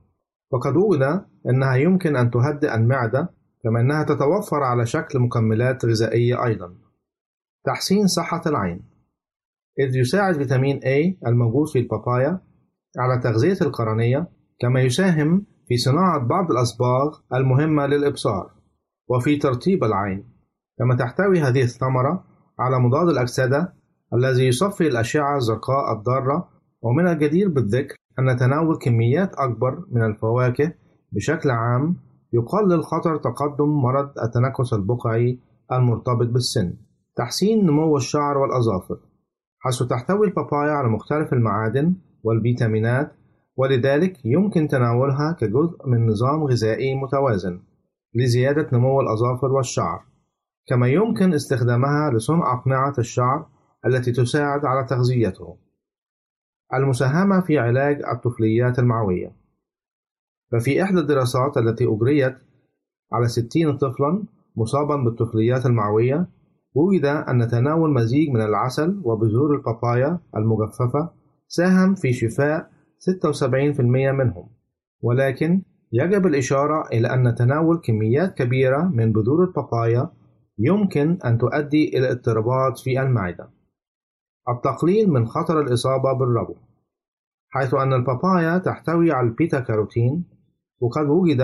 وقد 0.50 0.76
وجد 0.76 1.24
أنها 1.50 1.74
يمكن 1.74 2.16
أن 2.16 2.30
تهدئ 2.30 2.74
المعدة 2.74 3.28
كما 3.62 3.80
أنها 3.80 4.04
تتوفر 4.04 4.62
على 4.62 4.86
شكل 4.86 5.18
مكملات 5.18 5.84
غذائية 5.84 6.44
أيضا. 6.44 6.74
تحسين 7.64 8.06
صحة 8.06 8.42
العين. 8.46 8.93
إذ 9.78 9.96
يساعد 9.96 10.34
فيتامين 10.34 10.80
A 10.80 11.26
الموجود 11.26 11.68
في 11.68 11.78
البابايا 11.78 12.40
على 12.98 13.20
تغذية 13.22 13.66
القرنية 13.66 14.28
كما 14.60 14.80
يساهم 14.80 15.46
في 15.68 15.76
صناعة 15.76 16.26
بعض 16.26 16.50
الأصباغ 16.50 17.18
المهمة 17.34 17.86
للإبصار 17.86 18.50
وفي 19.08 19.36
ترطيب 19.36 19.84
العين. 19.84 20.24
كما 20.78 20.96
تحتوي 20.96 21.40
هذه 21.40 21.62
الثمرة 21.62 22.24
على 22.58 22.78
مضاد 22.78 23.08
الأكسدة 23.08 23.74
الذي 24.14 24.46
يصفي 24.46 24.88
الأشعة 24.88 25.36
الزرقاء 25.36 25.92
الضارة 25.92 26.48
ومن 26.82 27.08
الجدير 27.08 27.48
بالذكر 27.48 27.94
أن 28.18 28.36
تناول 28.36 28.78
كميات 28.78 29.30
أكبر 29.34 29.84
من 29.90 30.04
الفواكه 30.04 30.72
بشكل 31.12 31.50
عام 31.50 31.96
يقلل 32.32 32.82
خطر 32.82 33.16
تقدم 33.16 33.68
مرض 33.68 34.08
التنكس 34.24 34.72
البقعي 34.72 35.40
المرتبط 35.72 36.26
بالسن. 36.26 36.74
تحسين 37.16 37.66
نمو 37.66 37.96
الشعر 37.96 38.38
والأظافر. 38.38 39.13
حيث 39.64 39.82
تحتوي 39.82 40.26
البابايا 40.26 40.72
على 40.72 40.88
مختلف 40.88 41.32
المعادن 41.32 41.94
والفيتامينات 42.22 43.12
ولذلك 43.56 44.24
يمكن 44.24 44.68
تناولها 44.68 45.32
كجزء 45.32 45.86
من 45.86 46.06
نظام 46.06 46.44
غذائي 46.44 46.94
متوازن 46.94 47.60
لزيادة 48.14 48.68
نمو 48.72 49.00
الأظافر 49.00 49.52
والشعر. 49.52 50.04
كما 50.66 50.88
يمكن 50.88 51.34
استخدامها 51.34 52.10
لصنع 52.10 52.52
أقنعة 52.52 52.94
الشعر 52.98 53.46
التي 53.86 54.12
تساعد 54.12 54.64
على 54.64 54.86
تغذيته. 54.86 55.56
المساهمة 56.74 57.40
في 57.40 57.58
علاج 57.58 58.02
الطفليات 58.12 58.78
المعوية. 58.78 59.36
ففي 60.52 60.82
إحدى 60.82 60.98
الدراسات 60.98 61.56
التي 61.56 61.84
أجريت 61.84 62.36
على 63.12 63.28
60 63.28 63.78
طفلا 63.78 64.24
مصابا 64.56 64.96
بالطفليات 64.96 65.66
المعوية 65.66 66.26
وجد 66.74 67.04
أن 67.04 67.48
تناول 67.48 67.94
مزيج 67.94 68.28
من 68.28 68.40
العسل 68.40 69.00
وبذور 69.04 69.54
البابايا 69.54 70.18
المجففة 70.36 71.10
ساهم 71.48 71.94
في 71.94 72.12
شفاء 72.12 72.70
76% 73.00 73.80
منهم 74.12 74.48
ولكن 75.02 75.62
يجب 75.92 76.26
الإشارة 76.26 76.88
إلى 76.92 77.08
أن 77.14 77.34
تناول 77.34 77.80
كميات 77.84 78.34
كبيرة 78.34 78.82
من 78.82 79.12
بذور 79.12 79.44
البابايا 79.44 80.10
يمكن 80.58 81.18
أن 81.24 81.38
تؤدي 81.38 81.98
إلى 81.98 82.10
اضطرابات 82.10 82.78
في 82.78 83.00
المعدة. 83.00 83.50
التقليل 84.48 85.10
من 85.10 85.26
خطر 85.26 85.60
الإصابة 85.60 86.12
بالربو 86.12 86.54
حيث 87.48 87.74
أن 87.74 87.92
البابايا 87.92 88.58
تحتوي 88.58 89.12
على 89.12 89.26
البيتا 89.26 89.60
كاروتين 89.60 90.24
وقد 90.80 91.06
وجد 91.06 91.40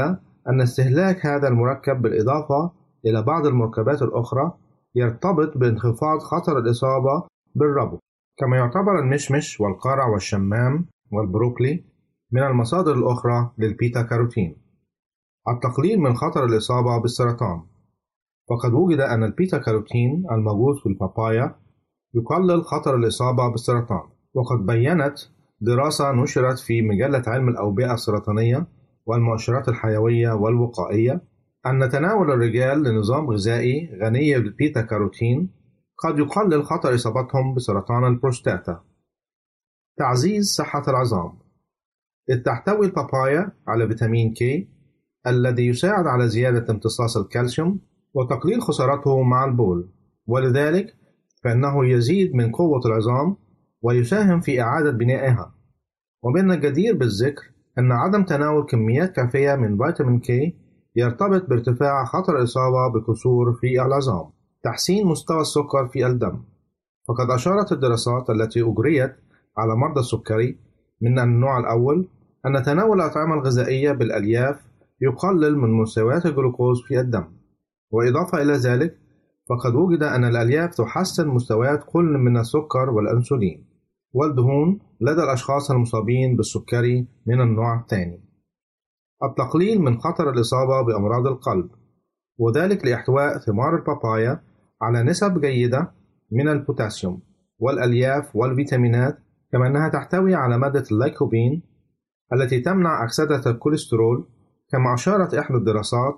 أن 0.49 0.61
استهلاك 0.61 1.26
هذا 1.26 1.49
المركب 1.49 2.03
بالإضافة 2.03 2.72
إلى 3.07 3.22
بعض 3.22 3.47
المركبات 3.47 4.03
الأخرى 4.03 4.53
يرتبط 4.95 5.59
بانخفاض 5.59 6.18
خطر 6.18 6.59
الإصابة 6.59 7.26
بالربو. 7.55 7.99
كما 8.38 8.57
يعتبر 8.57 8.99
المشمش 8.99 9.61
والقرع 9.61 10.09
والشمام 10.09 10.86
والبروكلي 11.12 11.84
من 12.32 12.43
المصادر 12.43 12.93
الأخرى 12.93 13.51
للبيتا 13.59 14.03
كاروتين. 14.03 14.57
التقليل 15.49 16.01
من 16.01 16.14
خطر 16.14 16.45
الإصابة 16.45 16.99
بالسرطان. 16.99 17.62
فقد 18.51 18.72
وجد 18.72 19.01
أن 19.01 19.24
البيتا 19.24 19.59
كاروتين 19.59 20.24
الموجود 20.32 20.76
في 20.76 20.86
البابايا 20.86 21.57
يقلل 22.14 22.64
خطر 22.64 22.97
الإصابة 22.97 23.49
بالسرطان. 23.49 24.09
وقد 24.34 24.66
بيّنت 24.66 25.18
دراسة 25.61 26.12
نشرت 26.12 26.59
في 26.59 26.82
مجلة 26.82 27.22
علم 27.26 27.49
الأوبئة 27.49 27.95
السرطانية 27.95 28.66
والمؤشرات 29.07 29.68
الحيوية 29.68 30.32
والوقائية 30.32 31.20
أن 31.67 31.89
تناول 31.89 32.31
الرجال 32.31 32.83
لنظام 32.83 33.31
غذائي 33.31 33.99
غني 34.03 34.39
بالبيتا 34.39 34.81
كاروتين 34.83 35.51
قد 35.99 36.19
يقلل 36.19 36.65
خطر 36.65 36.95
إصابتهم 36.95 37.55
بسرطان 37.55 38.05
البروستاتا. 38.05 38.85
تعزيز 39.99 40.55
صحة 40.55 40.83
العظام. 40.89 41.39
إذ 42.31 42.43
تحتوي 42.43 42.87
البابايا 42.87 43.53
على 43.69 43.89
فيتامين 43.89 44.33
كي 44.33 44.69
الذي 45.27 45.67
يساعد 45.67 46.07
على 46.07 46.29
زيادة 46.29 46.73
امتصاص 46.73 47.17
الكالسيوم 47.17 47.81
وتقليل 48.15 48.63
خسارته 48.63 49.23
مع 49.23 49.45
البول. 49.45 49.93
ولذلك 50.27 50.95
فإنه 51.45 51.87
يزيد 51.87 52.35
من 52.35 52.53
قوة 52.53 52.81
العظام 52.87 53.37
ويساهم 53.83 54.41
في 54.41 54.61
إعادة 54.61 54.91
بنائها. 54.91 55.55
ومن 56.23 56.51
الجدير 56.51 56.97
بالذكر 56.97 57.43
أن 57.79 57.93
عدم 57.93 58.25
تناول 58.25 58.67
كميات 58.67 59.17
كافية 59.17 59.55
من 59.55 59.79
فيتامين 59.79 60.21
كي 60.21 60.60
يرتبط 60.97 61.49
بارتفاع 61.49 62.05
خطر 62.05 62.38
الإصابة 62.38 62.88
بكسور 62.88 63.53
في 63.53 63.82
العظام 63.82 64.30
تحسين 64.62 65.07
مستوى 65.07 65.41
السكر 65.41 65.88
في 65.88 66.07
الدم. 66.07 66.43
فقد 67.09 67.30
أشارت 67.30 67.72
الدراسات 67.72 68.30
التي 68.30 68.62
أجريت 68.62 69.16
على 69.59 69.76
مرضى 69.76 70.01
السكري 70.01 70.59
من 71.03 71.18
النوع 71.18 71.59
الأول 71.59 72.09
أن 72.47 72.62
تناول 72.62 73.01
الأطعمة 73.01 73.34
الغذائية 73.34 73.93
بالألياف 73.93 74.57
يقلل 75.01 75.59
من 75.59 75.70
مستويات 75.70 76.26
الجلوكوز 76.26 76.82
في 76.82 77.01
الدم. 77.01 77.24
وإضافة 77.91 78.43
إلى 78.43 78.53
ذلك 78.53 78.99
فقد 79.49 79.74
وجد 79.74 80.03
أن 80.03 80.24
الألياف 80.24 80.74
تحسن 80.74 81.28
مستويات 81.28 81.84
كل 81.86 82.05
من 82.05 82.36
السكر 82.36 82.91
والأنسولين 82.91 83.66
والدهون 84.12 84.78
لدى 85.01 85.22
الأشخاص 85.22 85.70
المصابين 85.70 86.36
بالسكري 86.36 87.07
من 87.26 87.41
النوع 87.41 87.80
الثاني. 87.80 88.30
التقليل 89.25 89.81
من 89.81 90.01
خطر 90.01 90.31
الإصابة 90.31 90.83
بأمراض 90.83 91.27
القلب 91.27 91.71
وذلك 92.39 92.85
لإحتواء 92.85 93.39
ثمار 93.39 93.77
البابايا 93.77 94.43
على 94.83 95.03
نسب 95.03 95.41
جيدة 95.41 95.93
من 96.33 96.49
البوتاسيوم 96.49 97.23
والألياف 97.59 98.37
والفيتامينات 98.37 99.18
كما 99.53 99.66
أنها 99.66 99.89
تحتوي 99.89 100.35
على 100.35 100.59
مادة 100.59 100.85
اللايكوبين 100.93 101.62
التي 102.33 102.61
تمنع 102.61 103.05
أكسدة 103.05 103.51
الكوليسترول 103.51 104.29
كما 104.73 104.95
أشارت 104.95 105.35
إحدى 105.35 105.59
الدراسات 105.59 106.14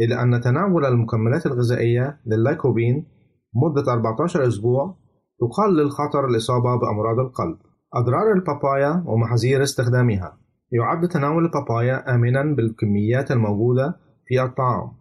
إلى 0.00 0.22
أن 0.22 0.40
تناول 0.40 0.84
المكملات 0.84 1.46
الغذائية 1.46 2.20
لللايكوبين 2.26 3.06
مدة 3.54 3.92
14 3.92 4.48
أسبوع 4.48 4.96
تقلل 5.40 5.90
خطر 5.90 6.26
الإصابة 6.26 6.76
بأمراض 6.76 7.18
القلب. 7.18 7.56
أضرار 7.94 8.32
البابايا 8.32 9.04
ومحاذير 9.06 9.62
استخدامها 9.62 10.38
يعد 10.76 11.08
تناول 11.08 11.44
البابايا 11.44 12.14
آمنا 12.14 12.42
بالكميات 12.42 13.30
الموجودة 13.30 13.96
في 14.26 14.42
الطعام 14.42 14.92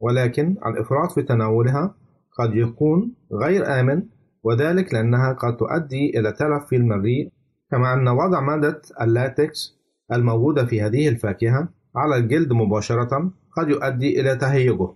ولكن 0.00 0.56
الإفراط 0.66 1.12
في 1.12 1.22
تناولها 1.22 1.94
قد 2.38 2.54
يكون 2.54 3.14
غير 3.32 3.80
آمن 3.80 4.02
وذلك 4.42 4.94
لأنها 4.94 5.32
قد 5.32 5.56
تؤدي 5.56 6.18
إلى 6.18 6.32
تلف 6.32 6.64
في 6.64 6.76
المريء 6.76 7.32
كما 7.70 7.94
أن 7.94 8.08
وضع 8.08 8.40
مادة 8.40 8.82
اللاتكس 9.00 9.78
الموجودة 10.12 10.66
في 10.66 10.82
هذه 10.82 11.08
الفاكهة 11.08 11.68
على 11.96 12.16
الجلد 12.16 12.52
مباشرة 12.52 13.32
قد 13.56 13.68
يؤدي 13.68 14.20
إلى 14.20 14.36
تهيجه. 14.36 14.88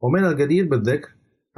ومن 0.00 0.24
الجدير 0.24 0.68
بالذكر 0.68 1.08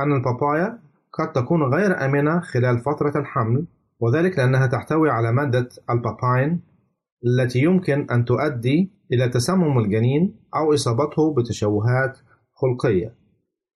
أن 0.00 0.12
البابايا 0.12 0.78
قد 1.12 1.32
تكون 1.32 1.62
غير 1.62 2.04
آمنة 2.04 2.40
خلال 2.40 2.78
فترة 2.78 3.20
الحمل 3.20 3.66
وذلك 4.00 4.38
لأنها 4.38 4.66
تحتوي 4.66 5.10
على 5.10 5.32
مادة 5.32 5.68
الباباين 5.90 6.60
التي 7.26 7.58
يمكن 7.58 8.06
أن 8.10 8.24
تؤدي 8.24 8.92
إلى 9.12 9.28
تسمم 9.28 9.78
الجنين 9.78 10.36
أو 10.56 10.74
إصابته 10.74 11.34
بتشوهات 11.34 12.18
خلقية 12.52 13.24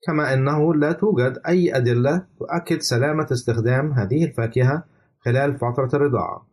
كما 0.07 0.35
أنه 0.35 0.75
لا 0.75 0.93
توجد 0.93 1.39
أي 1.49 1.77
أدلة 1.77 2.27
تؤكد 2.39 2.81
سلامة 2.81 3.27
استخدام 3.33 3.93
هذه 3.93 4.25
الفاكهة 4.25 4.85
خلال 5.21 5.59
فترة 5.59 5.91
الرضاعة. 5.95 6.49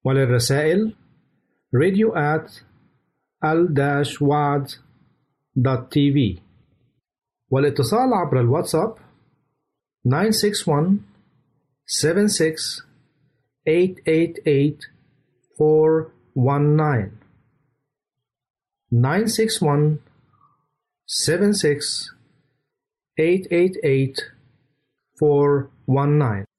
وللرسائل 0.04 0.94
radio 1.72 2.14
at 2.14 2.62
al-waad.tv 3.42 4.78
والاتصال 7.50 8.14
عبر 8.14 8.40
الواتساب 8.40 8.94
961 10.04 10.98
76 11.86 12.82
888 13.66 14.90
419 15.58 17.10
961 18.92 19.98
76 21.06 22.19
eight 23.20 23.46
eight 23.50 23.76
eight 23.84 24.18
four 25.18 25.70
one 25.84 26.18
nine. 26.18 26.49